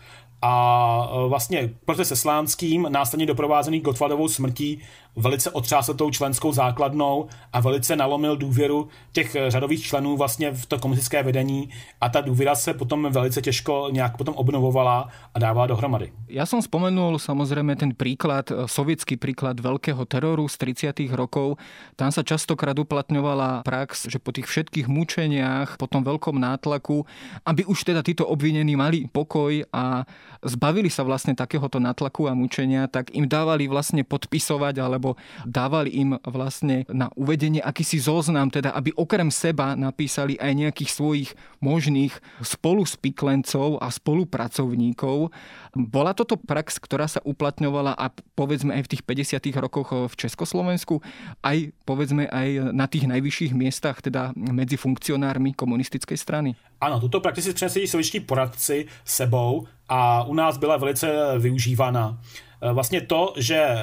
[0.42, 4.80] a e, vlastně protest se Slánským, následně doprovázený Gottwaldovou smrtí,
[5.16, 10.66] velice otřásl tou členskou základnou a velice nalomil důvěru těch e, řadových členů vlastně v
[10.66, 11.70] to komunistické vedení
[12.00, 16.12] a ta důvěra se potom velice těžko nějak potom obnovovala a dávala dohromady.
[16.28, 21.10] Já jsem spomenul samozřejmě ten příklad, e, sovětský příklad velkého teroru z 30.
[21.10, 21.58] rokov.
[21.96, 27.06] Tam se častokrát uplatňovala prax, že po těch všetkých mučeniach, po tom veľkom nátlaku,
[27.46, 30.04] aby už teda títo obvinení mali pokoj a
[30.44, 36.16] zbavili sa vlastne takéhoto natlaku a mučenia, tak im dávali vlastne podpisovať alebo dávali im
[36.24, 43.80] vlastne na uvedenie akýsi zoznam, teda aby okrem seba napísali aj nejakých svojich možných spoluspiklencov
[43.80, 45.32] a spolupracovníkov.
[45.76, 49.60] Bola toto prax, ktorá sa uplatňovala a povedzme aj v tých 50.
[49.60, 51.04] rokoch v Československu,
[51.44, 56.56] aj povedzme aj na tých najvyšších miestach, teda medzi funkcionármi komunistickej strany?
[56.80, 62.18] Ano, tuto si přinesli sovětští poradci sebou a u nás byla velice využívána.
[62.62, 63.78] E, vlastně to, že e,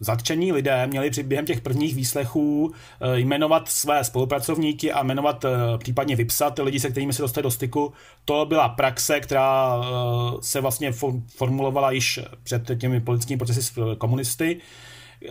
[0.00, 5.44] zatčení lidé měli při během těch prvních výslechů e, jmenovat své spolupracovníky a jmenovat,
[5.78, 7.92] případně vypsat lidi, se kterými se dostali do styku,
[8.24, 9.82] to byla praxe, která
[10.40, 10.92] se vlastně
[11.36, 14.60] formulovala již před těmi politickými procesy s komunisty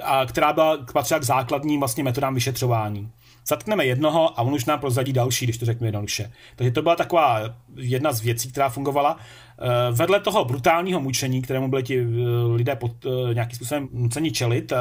[0.04, 3.12] a která byla patřila k základním vlastně metodám vyšetřování
[3.48, 6.32] zatkneme jednoho a on už nám prozadí další, když to řeknu jednoduše.
[6.56, 9.18] Takže to byla taková jedna z věcí, která fungovala.
[9.62, 12.06] Eh, vedle toho brutálního mučení, kterému byli ti eh,
[12.56, 14.74] lidé pod eh, nějakým způsobem nuceni čelit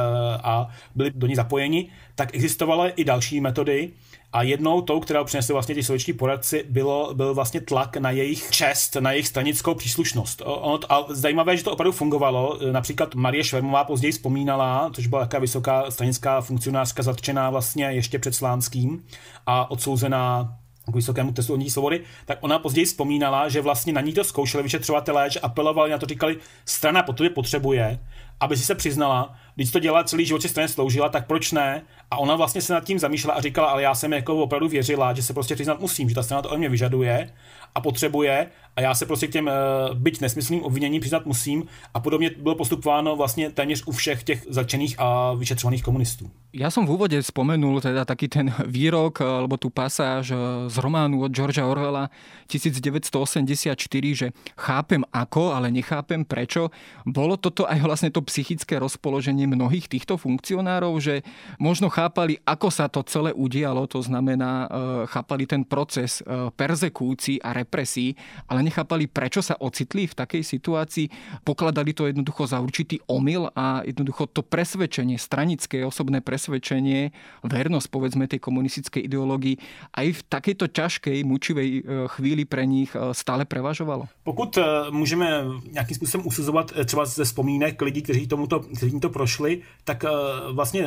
[0.43, 3.91] a byli do ní zapojeni, tak existovaly i další metody,
[4.33, 8.49] a jednou tou, kterou přinesli vlastně ti sovětští poradci, bylo, byl vlastně tlak na jejich
[8.49, 10.41] čest, na jejich stranickou příslušnost.
[10.89, 12.59] A zajímavé, že to opravdu fungovalo.
[12.71, 18.35] Například Marie Švermová později vzpomínala, což byla taková vysoká stranická funkcionářka zatčená vlastně ještě před
[18.35, 19.03] Slánským
[19.45, 20.57] a odsouzená
[20.91, 24.63] k vysokému testu odní svobody, tak ona později vzpomínala, že vlastně na ní to zkoušeli
[24.63, 27.99] vyšetřovatelé, že apelovali na to, říkali, strana po tobě potřebuje,
[28.41, 31.81] aby si se přiznala, když to dělala celý život straně sloužila, tak proč ne?
[32.11, 35.13] A ona vlastně se nad tím zamýšlela a říkala, ale já jsem jako opravdu věřila,
[35.13, 37.33] že se prostě přiznat musím, že ta strana to ode mě vyžaduje
[37.75, 41.63] a potřebuje a já se prostě k těm uh, byť nesmyslným obviněním přiznat musím
[41.93, 46.31] a podobně bylo postupováno vlastně téměř u všech těch začených a vyšetřovaných komunistů.
[46.51, 50.35] Ja som v úvode spomenul teda taký ten výrok alebo tú pasáž
[50.67, 52.11] z románu od Georgea Orwella
[52.51, 53.79] 1984,
[54.11, 54.27] že
[54.59, 56.67] chápem ako, ale nechápem prečo.
[57.07, 61.27] Bolo toto aj vlastne to psychické rozpoloženie mnohých týchto funkcionárov, že
[61.59, 64.71] možno chápali, ako sa to celé udialo, to znamená,
[65.11, 66.23] chápali ten proces
[66.55, 68.15] perzekúcií a represí,
[68.47, 71.11] ale nechápali, prečo sa ocitli v takej situácii,
[71.43, 77.11] pokladali to jednoducho za určitý omyl a jednoducho to presvedčenie, stranické osobné presvedčenie,
[77.43, 79.59] vernosť povedzme tej komunistickej ideológii
[79.91, 81.81] aj v takejto ťažkej, mučivej e,
[82.15, 84.07] chvíli pre nich e, stále prevažovalo?
[84.23, 89.61] Pokud e, můžeme nějakým způsobem usuzovat třeba ze vzpomínek lidí, kteří, tomuto, kteří to prošli,
[89.83, 90.05] tak
[90.51, 90.85] vlastně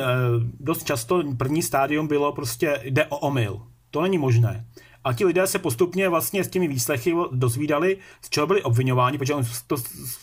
[0.59, 3.61] dost často první stádium bylo prostě jde o omyl.
[3.91, 4.65] To není možné.
[5.03, 9.33] A ti lidé se postupně vlastně s těmi výslechy dozvídali, z čeho byli obvinováni, protože
[9.33, 9.75] oni to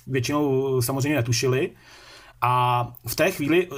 [0.07, 1.71] většinou samozřejmě netušili.
[2.41, 3.75] A v té chvíli eh,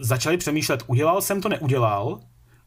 [0.00, 2.20] začali přemýšlet, udělal jsem to, neudělal.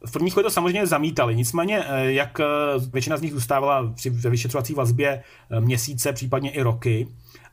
[0.05, 2.45] V první chvíli to samozřejmě zamítali, nicméně, eh, jak eh,
[2.93, 5.23] většina z nich zůstávala při, vyšetřovací vazbě
[5.59, 7.07] měsíce, případně i roky,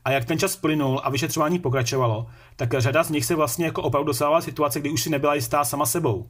[0.05, 3.81] a jak ten čas plynul a vyšetřování pokračovalo, tak řada z nich se vlastně jako
[3.81, 6.27] opravdu dosávala situace, kdy už si nebyla jistá sama sebou.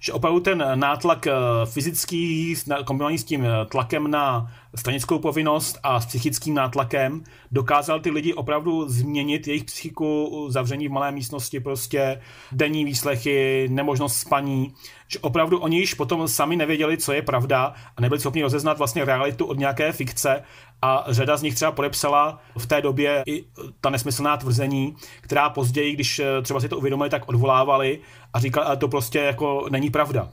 [0.00, 1.32] Že opravdu ten nátlak eh,
[1.64, 2.54] fyzický
[2.84, 8.34] kombinovaný s tím eh, tlakem na stanickou povinnost a s psychickým nátlakem dokázal ty lidi
[8.34, 12.20] opravdu změnit jejich psychiku, zavření v malé místnosti, prostě
[12.52, 14.74] denní výslechy, nemožnost spaní,
[15.08, 19.04] že opravdu oni již potom sami nevěděli, co je pravda a nebyli schopni rozeznat vlastně
[19.04, 20.42] realitu od nějaké fikce
[20.82, 23.44] a řada z nich třeba podepsala v té době i
[23.80, 28.00] ta nesmyslná tvrzení, která později, když eh, třeba si to uvědomili, tak odvolávali
[28.32, 30.28] a říkali, ale to prostě jako není pravda.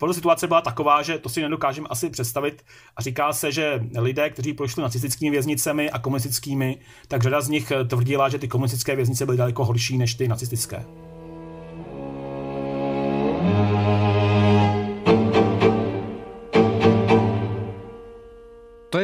[0.00, 2.64] Opravdu situace byla taková, že to si nedokážeme asi představit
[2.96, 6.78] a říká se, že lidé, kteří prošli nacistickými věznicemi a komunistickými,
[7.08, 10.84] tak řada z nich tvrdila, že ty komunistické věznice byly daleko horší než ty nacistické.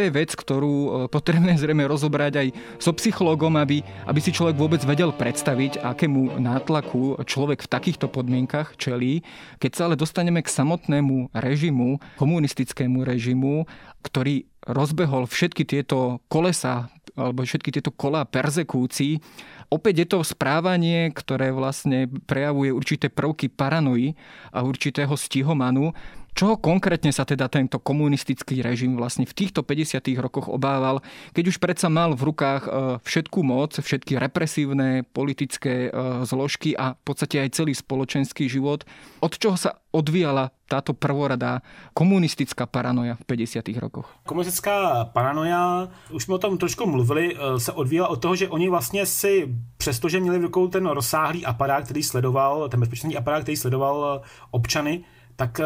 [0.07, 2.49] Je vec, ktorú e, potrebné zrejme rozobrať aj
[2.79, 8.79] so psychologom, aby, aby si človek vôbec vedel predstaviť, akému nátlaku človek v takýchto podmienkach
[8.79, 9.27] čelí.
[9.59, 13.67] Keď sa ale dostaneme k samotnému režimu, komunistickému režimu,
[14.07, 19.19] ktorý rozbehol všetky tieto kolesa alebo všetky tieto kola perzekúcií,
[19.67, 24.15] Opäť je to správanie, ktoré vlastne prejavuje určité prvky paranoji
[24.55, 25.91] a určitého stihomanu,
[26.37, 30.05] Čoho konkrétne sa teda tento komunistický režim vlastne v týchto 50.
[30.21, 31.01] rokoch obával,
[31.33, 32.71] keď už predsa mal v rukách e,
[33.01, 35.91] všetku moc, všetky represívne politické e,
[36.29, 38.85] zložky a v podstate aj celý spoločenský život,
[39.25, 41.65] od čoho sa odvíjala táto prvoradá
[41.97, 43.73] komunistická paranoja v 50.
[43.81, 44.05] rokoch?
[44.29, 48.69] Komunistická paranoja, už jsme o tom trošku mluvili, e, se odvíjela od toho, že oni
[48.69, 49.49] vlastně si,
[49.81, 54.21] přestože měli v rukou ten rozsáhlý aparát, který sledoval, ten bezpečnostní aparát, který sledoval
[54.51, 55.05] občany,
[55.37, 55.61] tak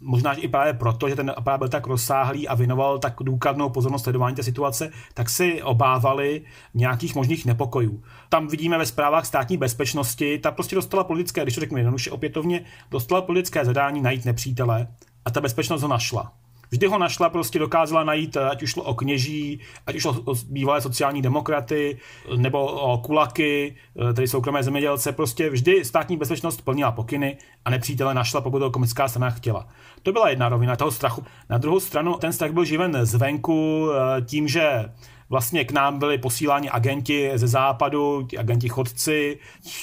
[0.00, 4.02] možná i právě proto, že ten aparát byl tak rozsáhlý a věnoval tak důkladnou pozornost
[4.02, 6.42] sledování té situace, tak si obávali
[6.74, 8.02] nějakých možných nepokojů.
[8.28, 12.64] Tam vidíme ve zprávách státní bezpečnosti, ta prostě dostala politické, když to řeknu jednoduše opětovně,
[12.90, 14.88] dostala politické zadání najít nepřítele
[15.24, 16.32] a ta bezpečnost ho našla.
[16.70, 20.34] Vždy ho našla, prostě dokázala najít, ať už šlo o kněží, ať už šlo o
[20.48, 21.98] bývalé sociální demokraty,
[22.36, 23.76] nebo o kulaky,
[24.14, 29.08] tedy soukromé zemědělce, prostě vždy státní bezpečnost plnila pokyny a nepřítele našla, pokud to komunistická
[29.08, 29.68] strana chtěla.
[30.02, 31.24] To byla jedna rovina toho strachu.
[31.48, 34.92] Na druhou stranu ten strach byl živen zvenku eh, tím, že
[35.30, 39.38] vlastně k nám byli posíláni agenti ze západu, ti agenti chodci,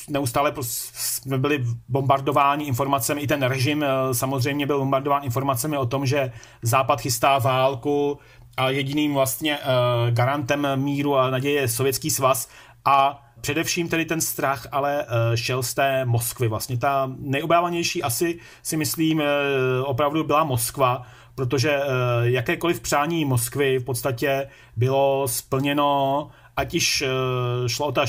[0.09, 6.05] neustále jsme byli bombardováni informacemi, i ten režim eh, samozřejmě byl bombardován informacemi o tom,
[6.05, 6.31] že
[6.61, 8.19] západ chystá válku
[8.57, 12.49] a jediným vlastně eh, garantem míru a naděje je Sovětský svaz.
[12.85, 16.47] A Především tedy ten strach ale eh, šel z té Moskvy.
[16.47, 19.21] Vlastně ta nejobávanější asi si myslím
[19.83, 21.05] opravdu byla Moskva,
[21.37, 21.83] protože eh,
[22.23, 28.05] jakékoliv přání Moskvy v podstatě bylo splněno, ať již eh, šlo o ta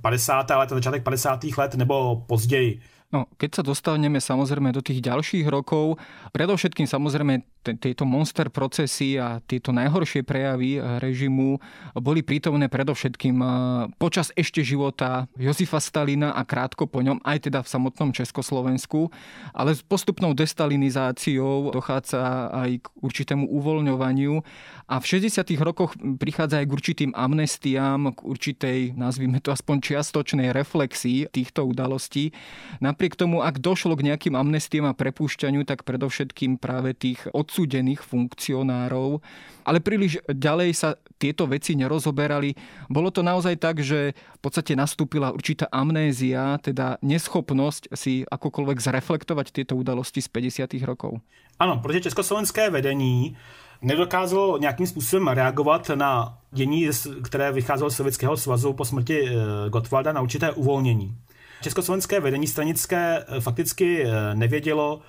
[0.00, 0.50] 50.
[0.50, 1.44] let, začátek 50.
[1.58, 2.82] let nebo později.
[3.12, 6.00] No, keď sa dostaneme samozrejme do tých ďalších rokov,
[6.32, 11.62] predovšetkým samozrejme tieto monster procesy a tieto najhoršie prejavy režimu
[11.98, 13.48] boli prítomné predovšetkým eh,
[13.96, 19.08] počas ešte života Jozifa Stalina a krátko po ňom, aj teda v samotnom Československu,
[19.54, 24.42] ale s postupnou destalinizáciou dochádza aj k určitému uvoľňovaniu
[24.90, 25.56] a v 60.
[25.62, 32.34] rokoch prichádza aj k určitým amnestiám, k určitej, nazvime to aspoň čiastočnej reflexii týchto udalostí.
[32.82, 39.20] Napriek tomu, ak došlo k nejakým amnestiám a prepúšťaniu, tak predovšetkým práve tých odsúdených funkcionárov,
[39.68, 42.56] ale príliš ďalej sa tieto veci nerozoberali.
[42.88, 49.52] Bolo to naozaj tak, že v podstate nastúpila určitá amnézia, teda neschopnosť si akokoľvek zreflektovať
[49.52, 50.80] tieto udalosti z 50.
[50.88, 51.20] rokov.
[51.60, 53.36] Ano, protože československé vedení
[53.82, 56.88] nedokázalo nějakým způsobem reagovat na dění,
[57.22, 59.34] které vycházelo z Sovětského svazu po smrti eh,
[59.68, 61.14] Gottwalda na určité uvolnění.
[61.62, 65.00] Československé vedení stranické eh, fakticky eh, nevědělo,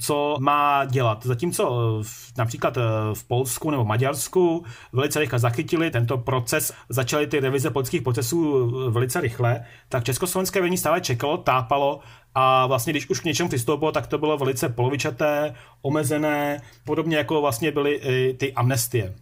[0.00, 1.26] co má dělat.
[1.26, 2.02] Zatímco
[2.38, 2.78] například
[3.14, 9.20] v Polsku nebo Maďarsku velice rychle zachytili tento proces, začaly ty revize politických procesů velice
[9.20, 12.00] rychle, tak československé vedení stále čekalo, tápalo
[12.34, 17.40] a vlastně když už k něčemu přistoupilo, tak to bylo velice polovičaté, omezené, podobně jako
[17.40, 19.14] vlastně byly i ty amnestie.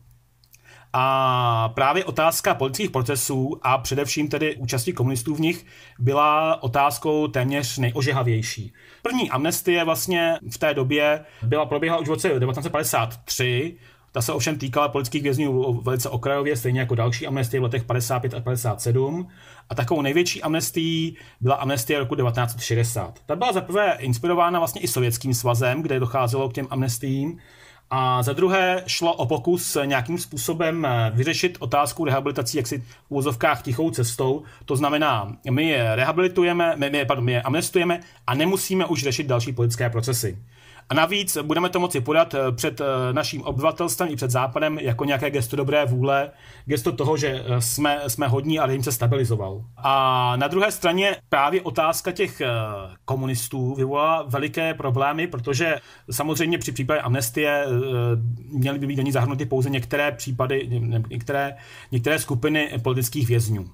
[0.93, 5.67] A právě otázka politických procesů a především tedy účastí komunistů v nich
[5.99, 8.73] byla otázkou téměř nejožehavější.
[9.03, 13.77] První amnestie vlastně v té době byla proběhla už v roce 1953,
[14.13, 18.35] ta se ovšem týkala politických vězňů velice okrajově, stejně jako další amnestie v letech 55
[18.35, 19.29] a 57.
[19.71, 23.19] A takovou největší amnestií byla amnestie roku 1960.
[23.27, 27.39] Ta byla zaprvé inspirována vlastně i Sovětským svazem, kde docházelo k těm amnestiím.
[27.91, 33.91] A za druhé šlo o pokus nějakým způsobem vyřešit otázku rehabilitací jaksi v úvozovkách tichou
[33.91, 34.43] cestou.
[34.65, 39.27] To znamená, my je rehabilitujeme, my, my, pardon, my je amnestujeme a nemusíme už řešit
[39.27, 40.39] další politické procesy.
[40.91, 45.05] A navíc budeme to moci podat eh, před eh, naším obyvatelstvem i před Západem jako
[45.05, 46.31] nějaké gesto dobré vůle,
[46.65, 49.65] gesto toho, že eh, jsme, jsme hodní a režim se stabilizoval.
[49.77, 52.43] A na druhé straně právě otázka těch
[53.05, 55.81] komunistů vyvolala veliké problémy, protože
[56.11, 57.67] samozřejmě při případě amnestie
[58.53, 60.69] měly by být do ní zahrnuty pouze některé případy,
[61.11, 61.57] některé,
[61.93, 63.71] některé skupiny politických vězňů.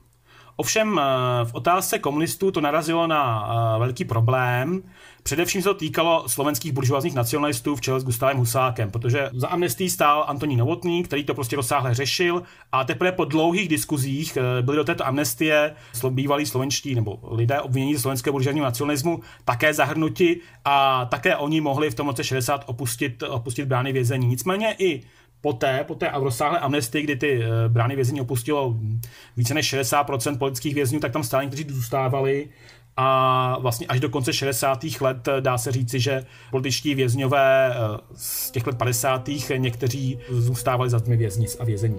[0.56, 1.00] Ovšem
[1.44, 3.48] v otázce komunistů to narazilo na
[3.78, 4.82] velký problém,
[5.24, 9.90] Především se to týkalo slovenských buržoazních nacionalistů v čele s Gustavem Husákem, protože za amnestí
[9.90, 12.42] stál Antonín Novotný, který to prostě rozsáhle řešil
[12.72, 15.74] a teprve po dlouhých diskuzích eh, byly do této amnestie
[16.10, 21.90] bývalí slovenští nebo lidé obvinění ze slovenského buržoazního nacionalismu také zahrnuti a také oni mohli
[21.90, 24.26] v tom roce 60 opustit, opustit brány vězení.
[24.26, 25.02] Nicméně i
[25.44, 28.76] poté, po té rozsáhlé amnestii, kdy ty eh, brány vězení opustilo
[29.36, 32.48] více než 60% politických vězňů, tak tam stále někteří zůstávali
[32.96, 34.84] a vlastně až do konce 60.
[35.00, 39.28] let eh, dá se říci, že političtí vězňové eh, z těch let 50.
[39.56, 41.98] někteří zůstávali za tmy věznic a vězení.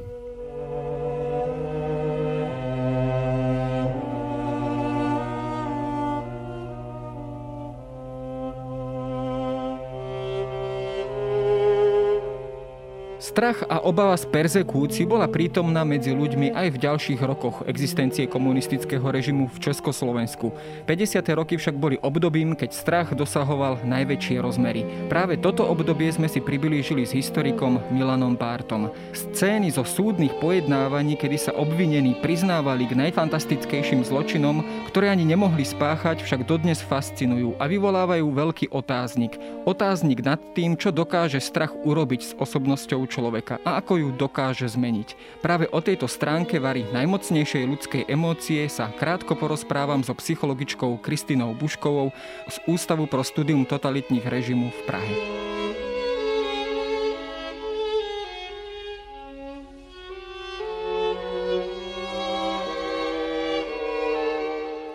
[13.36, 19.04] Strach a obava z persekúcií bola prítomná medzi ľuďmi aj v ďalších rokoch existencie komunistického
[19.04, 20.56] režimu v Československu.
[20.88, 21.20] 50.
[21.36, 24.88] roky však boli obdobím, keď strach dosahoval najväčšie rozmery.
[25.12, 28.96] Práve toto obdobie sme si priblížili s historikom Milanom Bártom.
[29.12, 36.24] Scény zo súdnych pojednávaní, kedy sa obvinení priznávali k najfantastickejším zločinom, ktoré ani nemohli spáchať,
[36.24, 39.36] však dodnes fascinujú a vyvolávajú veľký otáznik.
[39.68, 43.25] Otáznik nad tým, čo dokáže strach urobiť s osobnosťou človeka
[43.66, 45.42] a ako ju dokáže zmeniť.
[45.42, 52.14] Práve o tejto stránke vary najmocnejšej ľudskej emócie sa krátko porozprávam so psychologičkou Kristinou Buškovou
[52.50, 55.16] z Ústavu pro studium totalitních režimů v Prahe.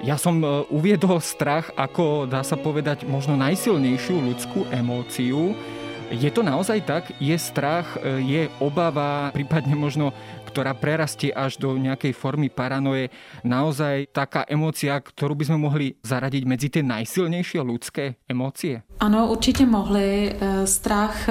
[0.01, 5.53] Ja som e, uviedol strach ako, dá sa povedať, možno najsilnejšiu ľudskú emóciu.
[6.11, 7.05] Je to naozaj tak?
[7.23, 10.11] Je strach, e, je obava, prípadne možno,
[10.43, 13.15] ktorá prerastie až do nejakej formy paranoje,
[13.47, 18.83] naozaj taká emócia, ktorú by sme mohli zaradiť medzi tie najsilnejšie ľudské emócie?
[18.99, 20.35] Ano, určitě mohli.
[20.35, 21.31] E, strach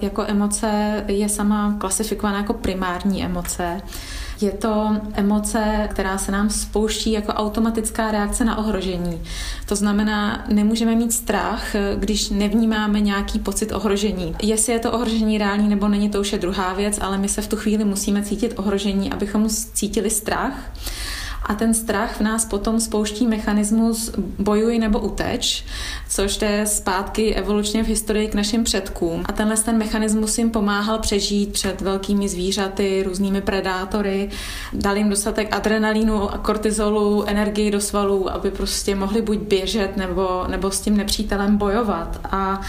[0.00, 3.80] jako emoce je sama klasifikovaná jako primární emoce.
[4.40, 9.22] Je to emoce, která se nám spouští jako automatická reakce na ohrožení.
[9.66, 14.34] To znamená, nemůžeme mít strach, když nevnímáme nějaký pocit ohrožení.
[14.42, 17.42] Jestli je to ohrožení reální nebo není, to už je druhá věc, ale my se
[17.42, 20.52] v tu chvíli musíme cítit ohrožení, abychom cítili strach
[21.46, 25.64] a ten strach v nás potom spouští mechanismus bojuj nebo uteč,
[26.08, 29.22] což jde zpátky evolučně v historii k našim předkům.
[29.26, 34.30] A tenhle ten mechanismus jim pomáhal přežít před velkými zvířaty, různými predátory,
[34.72, 40.44] dal jim dostatek adrenalínu a kortizolu, energii do svalů, aby prostě mohli buď běžet nebo,
[40.48, 42.20] nebo s tím nepřítelem bojovat.
[42.30, 42.60] A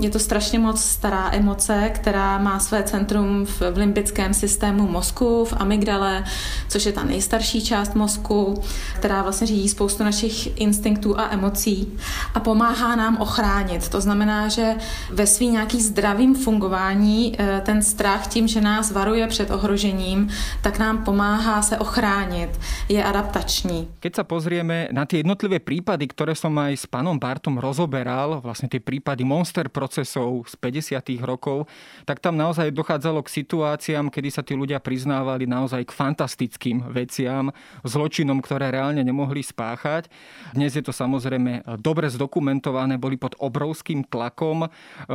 [0.00, 5.44] je to strašně moc stará emoce, která má své centrum v, v limbickém systému mozku,
[5.44, 6.24] v amygdale,
[6.68, 8.62] což je ta nejstarší část mozku mozku,
[8.96, 11.98] která vlastně řídí spoustu našich instinktů a emocí
[12.34, 13.88] a pomáhá nám ochránit.
[13.88, 14.74] To znamená, že
[15.10, 20.28] ve svým nějaký zdravým fungování eh, ten strach tím, že nás varuje před ohrožením,
[20.62, 22.50] tak nám pomáhá se ochránit.
[22.88, 23.88] Je adaptační.
[24.00, 28.68] Keď sa pozrieme na tie jednotlivé prípady, ktoré som aj s pánom Bartom rozoberal, vlastne
[28.68, 31.00] tie prípady monster procesov z 50.
[31.22, 31.66] rokov,
[32.04, 37.54] tak tam naozaj dochádzalo k situáciám, kedy sa tí ľudia priznávali naozaj k fantastickým veciam,
[37.86, 40.10] zločinom zločinom, ktoré reálne nemohli spáchať.
[40.58, 44.66] Dnes je to samozrejme dobre zdokumentované, boli pod obrovským tlakom,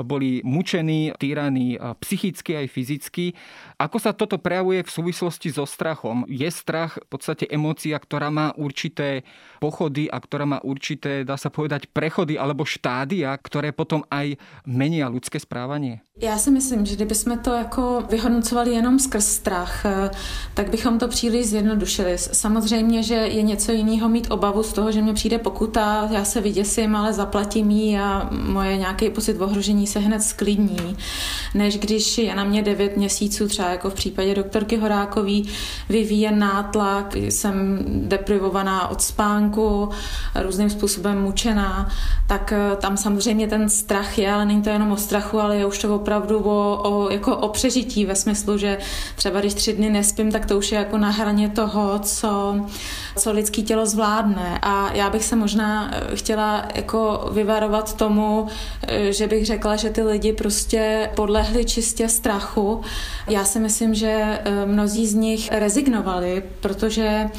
[0.08, 3.36] boli mučení, týraní psychicky aj fyzicky.
[3.78, 6.26] Ako sa toto prejavuje v súvislosti so strachom?
[6.26, 9.22] Je strach v podstate emócia, ktorá má určité
[9.62, 14.34] pochody a ktorá má určité, dá sa povedať, prechody alebo štádia, ktoré potom aj
[14.66, 16.02] menia ľudské správanie?
[16.22, 20.10] Já si myslím, že kdybychom to jako vyhodnocovali jenom skrz strach, eh,
[20.54, 22.18] tak bychom to příliš zjednodušili.
[22.18, 26.42] Samozřejmě, že je něco jiného mít obavu z toho, že mě přijde pokuta, já se
[26.42, 30.98] vyděsím, ale zaplatím jí a moje nějaký pocit ohrožení se hned sklidní,
[31.54, 35.50] než když je na mě 9 měsíců, třeba jako v případě doktorky Horákový,
[35.90, 39.90] vyvíjen nátlak, jsem deprivovaná od spánku,
[40.36, 41.90] různým způsobem mučená,
[42.28, 45.66] tak eh, tam samozřejmě ten strach je, ale není to jenom o strachu, ale je
[45.66, 48.78] už to opravdu o, o, jako o přežití ve smyslu, že
[49.16, 52.56] třeba když tři dny nespím, tak to už je jako na hraně toho, co,
[53.18, 54.60] co lidský tělo zvládne.
[54.62, 58.48] A já bych se možná eh, chtěla jako vyvarovat tomu,
[58.88, 62.82] eh, že bych řekla, že ty lidi prostě podlehli čistě strachu.
[63.28, 67.30] Já si myslím, že eh, mnozí z nich rezignovali, protože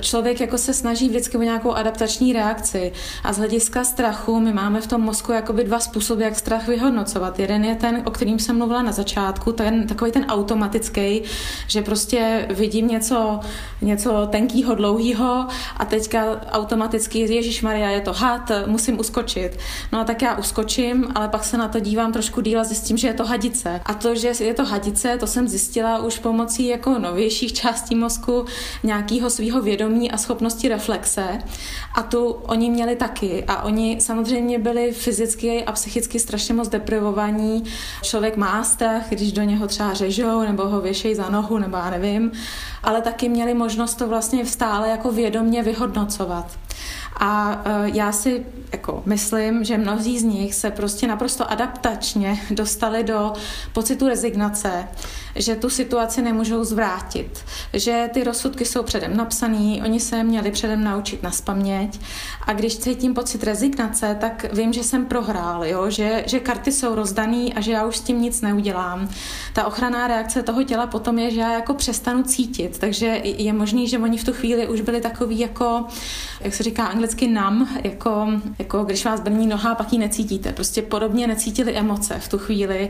[0.00, 2.92] člověk jako se snaží vždycky o nějakou adaptační reakci.
[3.24, 7.38] A z hlediska strachu my máme v tom mozku jakoby dva způsoby, jak strach vyhodnocovat.
[7.38, 11.22] Jeden je ten, o kterým jsem mluvila na začátku, ten, takový ten automatický,
[11.66, 13.40] že prostě vidím něco,
[13.82, 15.21] něco tenkýho, dlouhýho
[15.76, 19.58] a teďka automaticky Ježíš Maria je to had, musím uskočit.
[19.92, 22.96] No a tak já uskočím, ale pak se na to dívám trošku díl a zjistím,
[22.96, 23.80] že je to hadice.
[23.84, 28.44] A to, že je to hadice, to jsem zjistila už pomocí jako novějších částí mozku,
[28.82, 31.38] nějakého svého vědomí a schopnosti reflexe.
[31.94, 33.44] A tu oni měli taky.
[33.48, 37.64] A oni samozřejmě byli fyzicky a psychicky strašně moc deprivovaní
[38.02, 41.90] Člověk má strach, když do něho třeba řežou nebo ho věšejí za nohu, nebo já
[41.90, 42.32] nevím,
[42.82, 46.58] ale taky měli možnost to vlastně stále jako vědomně vyhodnocovat.
[47.16, 53.04] A e, já si jako myslím, že mnozí z nich se prostě naprosto adaptačně dostali
[53.04, 53.32] do
[53.72, 54.88] pocitu rezignace,
[55.36, 57.44] že tu situaci nemůžou zvrátit.
[57.72, 62.00] že ty rozsudky jsou předem napsané, oni se měli předem naučit na spaměť
[62.46, 65.90] a když cítím pocit rezignace, tak vím, že jsem prohrál, jo?
[65.90, 69.08] Že, že karty jsou rozdaný a že já už s tím nic neudělám.
[69.52, 73.88] Ta ochranná reakce toho těla potom je, že já jako přestanu cítit, takže je možný,
[73.88, 75.84] že oni v tu chvíli už byli takový jako,
[76.40, 78.26] jak se říká anglicky nam, jako,
[78.58, 80.52] jako když vás brní noha, pak ji necítíte.
[80.52, 82.88] Prostě podobně necítili emoce v tu chvíli,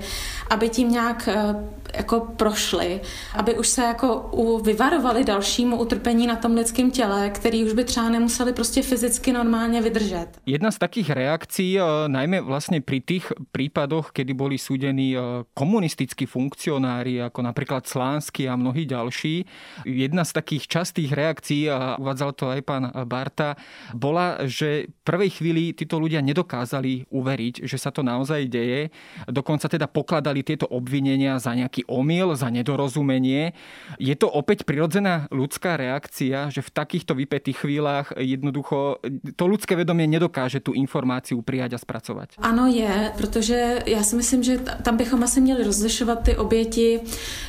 [0.50, 1.54] aby tím nějak eh,
[1.96, 3.00] jako prošli,
[3.34, 4.30] aby už se jako
[4.64, 9.82] vyvarovali dalšímu utrpení na tom lidském těle, který už by třeba nemuseli prostě fyzicky normálně
[9.82, 10.26] vydržet.
[10.46, 15.20] Jedna z takých reakcí, eh, najmä vlastně pri tých prípadoch, kedy boli súdení eh,
[15.54, 19.44] komunistickí funkcionári, ako napríklad Slánsky a mnohí ďalší,
[19.84, 23.56] jedna z takých častých reakcií, a uvádzal to aj pán Barta,
[23.94, 28.90] bola, že v prvej chvíli títo ľudia nedokázali uveriť, že sa to naozaj deje.
[29.28, 33.52] Dokonca teda pokladali tieto obvinenia za nejaký omyl, za nedorozumenie.
[34.00, 39.02] Je to opäť prirodzená ľudská reakcia, že v takýchto vypetých chvíľach jednoducho
[39.36, 42.28] to ľudské vedomie nedokáže tu informáciu prijať a spracovať?
[42.38, 47.00] Ano je, protože já si myslím, že tam bychom asi měli rozlišovat ty oběti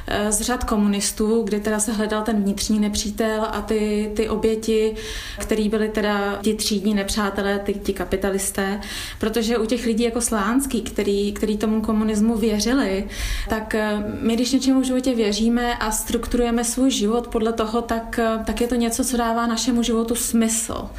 [0.07, 4.95] eh, z řad komunistů, kde teda se hledal ten vnitřní nepřítel a ty, ty oběti,
[5.39, 6.03] který byly teda
[6.41, 8.82] ti třídní nepřátelé, ty, ti kapitalisté,
[9.20, 13.08] protože u těch lidí jako Slánský, který, který tomu komunismu věřili,
[13.49, 18.20] tak eh, my, když něčemu v životě věříme a strukturujeme svůj život podle toho, tak,
[18.45, 20.89] tak je to něco, co dává našemu životu smysl.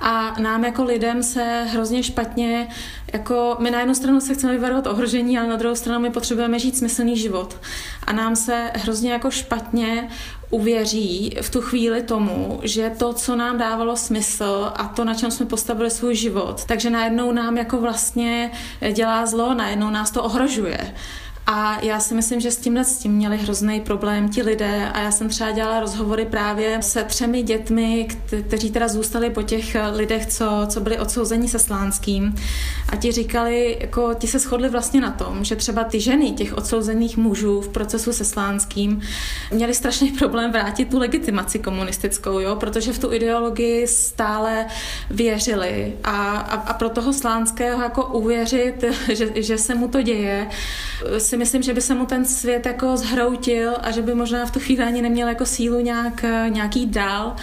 [0.00, 2.68] A nám jako lidem se hrozně špatně,
[3.12, 6.58] jako my na jednu stranu se chceme vyvarovat ohrožení, ale na druhou stranu my potřebujeme
[6.58, 7.56] žít smyslný život.
[8.06, 10.08] A nám se hrozně jako špatně
[10.50, 15.30] uvěří v tu chvíli tomu, že to, co nám dávalo smysl a to, na čem
[15.30, 18.50] jsme postavili svůj život, takže najednou nám jako vlastně
[18.92, 20.94] dělá zlo, najednou nás to ohrožuje.
[21.50, 24.88] A já si myslím, že s tímhle s tím měli hrozný problém ti lidé.
[24.94, 28.08] A já jsem třeba dělala rozhovory právě se třemi dětmi,
[28.46, 32.34] kteří teda zůstali po těch lidech, co, co byli odsouzeni se Slánským.
[32.88, 36.56] A ti říkali, jako ti se shodli vlastně na tom, že třeba ty ženy těch
[36.56, 39.00] odsouzených mužů v procesu se Slánským
[39.52, 44.66] měli strašný problém vrátit tu legitimaci komunistickou, jo, protože v tu ideologii stále
[45.10, 45.92] věřili.
[46.04, 50.48] A, a, a pro toho Slánského jako uvěřit, že, že se mu to děje,
[51.18, 54.50] si myslím, že by se mu ten svět jako zhroutil a že by možná v
[54.50, 57.36] tu chvíli ani neměl jako sílu nějak, nějaký dál.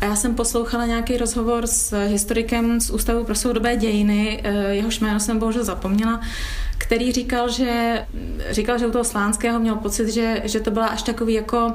[0.00, 5.00] A já jsem poslouchala nějaký rozhovor s historikem z Ústavu pro soudobé dějiny, eh, jehož
[5.00, 6.20] jméno jsem bohužel zapomněla,
[6.78, 8.06] který říkal, že,
[8.50, 11.74] říkal, že u toho Slánského měl pocit, že, že to byla až takový jako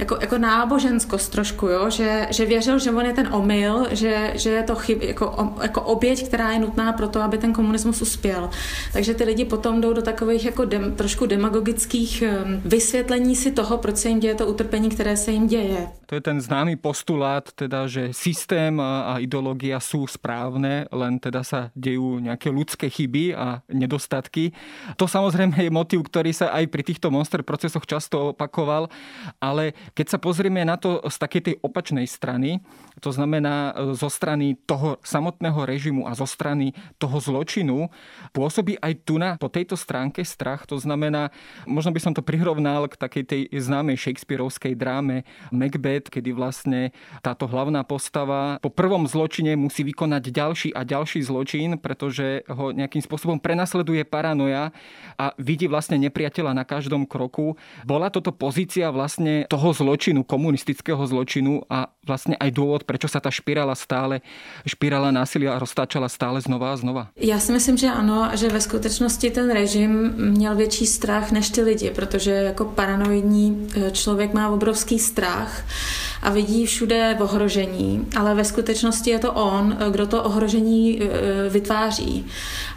[0.00, 1.90] jako, jako náboženskost trošku, jo?
[1.90, 5.80] Že, že věřil, že on je ten omyl, že, že je to chyb, jako, jako
[5.82, 8.50] oběť, která je nutná pro to, aby ten komunismus uspěl.
[8.92, 12.24] Takže ty lidi potom jdou do takových jako dem, trošku demagogických
[12.64, 15.88] vysvětlení si toho, proč se jim děje to utrpení, které se jim děje.
[16.06, 21.70] To je ten známý postulát, teda, že systém a ideológia sú správne, len teda sa
[21.78, 24.50] dejú nejaké ľudské chyby a nedostatky.
[24.98, 28.90] To samozrejme je motiv, ktorý sa aj pri týchto monster procesoch často opakoval,
[29.38, 32.62] ale keď sa pozrieme na to z takej tej opačnej strany,
[33.00, 37.88] to znamená e, zo strany toho samotného režimu a zo strany toho zločinu,
[38.36, 40.68] pôsobí aj tu na, po tejto stránke strach.
[40.68, 41.32] To znamená,
[41.64, 46.92] možno by som to prirovnal k takej tej známej Shakespeareovskej dráme Macbeth, kedy vlastne
[47.24, 53.00] táto hlavná postava po prvom zločine musí vykonať ďalší a ďalší zločin, pretože ho nejakým
[53.00, 54.70] spôsobom prenasleduje paranoja
[55.16, 57.56] a vidí vlastne nepriateľa na každom kroku.
[57.88, 63.30] Bola toto pozícia vlastne toho zločinu, komunistického zločinu a vlastne aj dôvod, prečo sa ta
[63.30, 64.18] špirála stále,
[64.66, 67.02] špirála násilia roztáčala stále znova a znova?
[67.14, 71.62] Já si myslím, že ano, že ve skutečnosti ten režim měl větší strach než ty
[71.62, 75.62] lidi, protože jako paranoidní eh, člověk má obrovský strach
[76.22, 81.48] a vidí všude ohrožení, ale ve skutečnosti je to on, eh, kdo to ohrožení eh,
[81.48, 82.26] vytváří.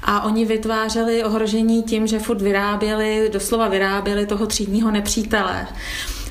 [0.04, 5.68] A oni vytvářeli ohrožení tím, že furt vyráběli, doslova vyráběli toho třídního nepřítele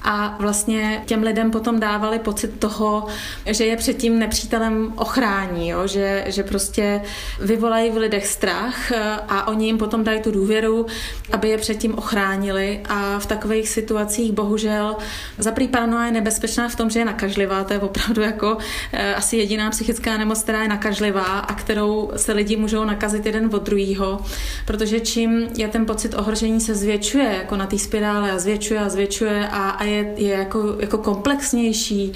[0.05, 3.07] a vlastně těm lidem potom dávali pocit toho,
[3.47, 5.87] že je před tím nepřítelem ochrání, jo?
[5.87, 7.03] Že, že prostě
[7.41, 8.93] vyvolají v lidech strach
[9.29, 10.87] a oni jim potom dají tu důvěru,
[11.33, 12.81] aby je před tím ochránili.
[12.89, 14.97] A v takových situacích bohužel
[15.39, 18.59] zaprý paranoia je nebezpečná v tom, že je nakažlivá, to je opravdu jako
[18.93, 23.51] eh, asi jediná psychická nemoc, která je nakažlivá a kterou se lidi můžou nakazit jeden
[23.55, 24.21] od druhého,
[24.67, 28.89] protože čím je ten pocit ohrožení se zvětšuje jako na té spirále a zvětšuje a
[28.89, 32.13] zvětšuje a, a je, je jako, jako komplexnější,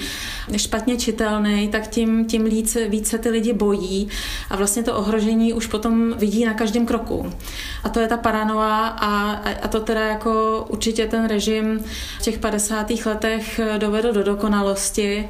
[0.57, 4.07] špatně čitelný, tak tím, tím více, více ty lidi bojí
[4.49, 7.33] a vlastně to ohrožení už potom vidí na každém kroku.
[7.83, 11.83] A to je ta paranoa a, a to teda jako určitě ten režim
[12.19, 12.91] v těch 50.
[13.05, 15.29] letech dovedl do dokonalosti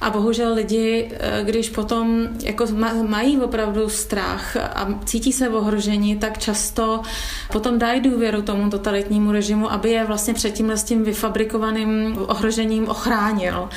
[0.00, 2.66] a bohužel lidi, eh, když potom jako
[3.06, 7.02] mají opravdu strach a cítí se ohroženi, tak často
[7.52, 12.88] potom dají důvěru tomu totalitnímu režimu, aby je vlastně před tímhle s tím vyfabrikovaným ohrožením
[12.88, 13.68] ochránil.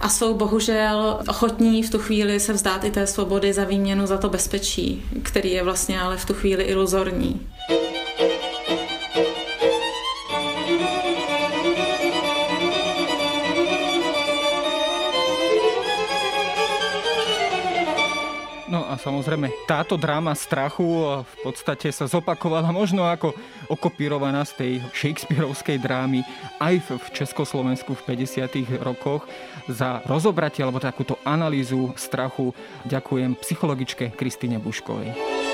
[0.00, 4.18] A jsou bohužel ochotní v tu chvíli se vzdát i té svobody za výměnu za
[4.18, 7.40] to bezpečí, který je vlastně ale v tu chvíli iluzorní.
[18.98, 23.30] Samozrejme táto dráma strachu v podstate sa zopakovala možno ako
[23.70, 26.26] okopírovaná z tej Shakespeareovskej drámy
[26.58, 28.82] aj v Československu v 50.
[28.82, 29.26] rokoch.
[29.70, 32.50] Za rozobratie alebo takúto analýzu strachu
[32.88, 35.53] ďakujem psychologičke Kristine Buškovej.